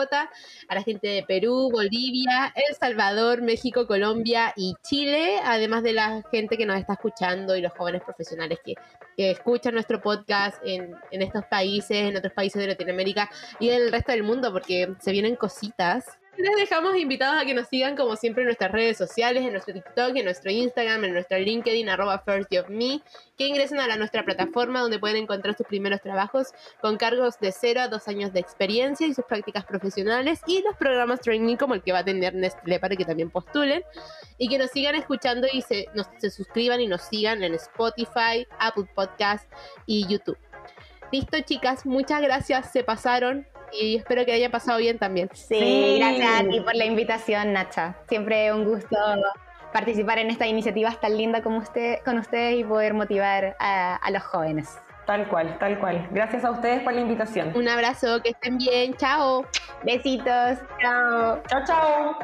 a 0.69 0.75
la 0.75 0.81
gente 0.83 1.07
de 1.07 1.23
Perú, 1.23 1.69
Bolivia, 1.69 2.53
El 2.55 2.75
Salvador, 2.77 3.41
México, 3.41 3.85
Colombia 3.87 4.53
y 4.55 4.73
Chile, 4.83 5.41
además 5.43 5.83
de 5.83 5.91
la 5.91 6.23
gente 6.31 6.57
que 6.57 6.65
nos 6.65 6.77
está 6.77 6.93
escuchando 6.93 7.57
y 7.57 7.61
los 7.61 7.73
jóvenes 7.73 8.03
profesionales 8.03 8.59
que, 8.63 8.75
escuchan 9.17 9.73
nuestro 9.73 9.99
podcast 9.99 10.61
en, 10.63 10.95
en 11.09 11.21
estos 11.23 11.43
países, 11.45 11.97
en 11.97 12.15
otros 12.15 12.33
países 12.33 12.61
de 12.61 12.67
Latinoamérica 12.67 13.29
y 13.59 13.67
del 13.67 13.91
resto 13.91 14.11
del 14.11 14.21
mundo, 14.21 14.53
porque 14.53 14.93
se 14.99 15.11
vienen 15.11 15.35
cositas 15.35 16.05
les 16.37 16.55
dejamos 16.55 16.95
invitados 16.97 17.41
a 17.41 17.45
que 17.45 17.53
nos 17.53 17.67
sigan 17.67 17.95
como 17.95 18.15
siempre 18.15 18.43
en 18.43 18.47
nuestras 18.47 18.71
redes 18.71 18.97
sociales, 18.97 19.43
en 19.43 19.51
nuestro 19.51 19.73
TikTok, 19.73 20.15
en 20.15 20.25
nuestro 20.25 20.51
Instagram, 20.51 21.03
en 21.05 21.13
nuestro 21.13 21.37
LinkedIn, 21.39 21.89
arroba 21.89 22.19
firstjobme, 22.19 23.01
que 23.37 23.47
ingresen 23.47 23.79
a 23.79 23.87
la, 23.87 23.97
nuestra 23.97 24.23
plataforma 24.23 24.81
donde 24.81 24.99
pueden 24.99 25.17
encontrar 25.17 25.55
sus 25.57 25.65
primeros 25.65 26.01
trabajos 26.01 26.49
con 26.81 26.97
cargos 26.97 27.39
de 27.39 27.51
0 27.51 27.81
a 27.81 27.87
2 27.87 28.07
años 28.07 28.33
de 28.33 28.39
experiencia 28.39 29.07
y 29.07 29.13
sus 29.13 29.25
prácticas 29.25 29.65
profesionales 29.65 30.41
y 30.45 30.61
los 30.61 30.75
programas 30.75 31.21
training 31.21 31.55
como 31.55 31.73
el 31.73 31.81
que 31.81 31.91
va 31.91 31.99
a 31.99 32.05
tener 32.05 32.35
Nestlé 32.35 32.79
para 32.79 32.95
que 32.95 33.05
también 33.05 33.31
postulen 33.31 33.83
y 34.37 34.47
que 34.47 34.57
nos 34.57 34.71
sigan 34.71 34.95
escuchando 34.95 35.47
y 35.51 35.61
se, 35.61 35.87
se 36.19 36.29
suscriban 36.29 36.81
y 36.81 36.87
nos 36.87 37.01
sigan 37.01 37.43
en 37.43 37.55
Spotify, 37.55 38.45
Apple 38.59 38.85
Podcast 38.93 39.51
y 39.85 40.07
YouTube. 40.07 40.37
Listo, 41.11 41.39
chicas, 41.39 41.85
muchas 41.85 42.21
gracias, 42.21 42.71
se 42.71 42.83
pasaron 42.83 43.47
y 43.71 43.97
espero 43.97 44.25
que 44.25 44.33
haya 44.33 44.49
pasado 44.49 44.79
bien 44.79 44.97
también. 44.97 45.29
Sí, 45.33 45.97
gracias 45.99 46.41
a 46.41 46.43
ti 46.47 46.61
por 46.61 46.75
la 46.75 46.85
invitación, 46.85 47.53
Nacha. 47.53 47.95
Siempre 48.07 48.51
un 48.53 48.65
gusto 48.65 48.97
participar 49.73 50.19
en 50.19 50.29
esta 50.29 50.47
iniciativa 50.47 50.91
tan 50.91 51.17
linda 51.17 51.41
como 51.41 51.57
usted, 51.57 51.99
con 52.03 52.17
ustedes 52.17 52.59
y 52.59 52.63
poder 52.63 52.93
motivar 52.93 53.55
a, 53.59 53.95
a 53.95 54.11
los 54.11 54.23
jóvenes. 54.23 54.77
Tal 55.05 55.27
cual, 55.29 55.57
tal 55.57 55.79
cual. 55.79 56.05
Gracias 56.11 56.43
a 56.43 56.51
ustedes 56.51 56.81
por 56.83 56.93
la 56.93 56.99
invitación. 56.99 57.53
Un 57.55 57.69
abrazo, 57.69 58.21
que 58.21 58.31
estén 58.31 58.57
bien. 58.57 58.93
Chao. 58.95 59.45
Besitos. 59.83 60.57
Chao. 60.81 61.41
Chao, 61.47 61.63
chao. 61.65 62.17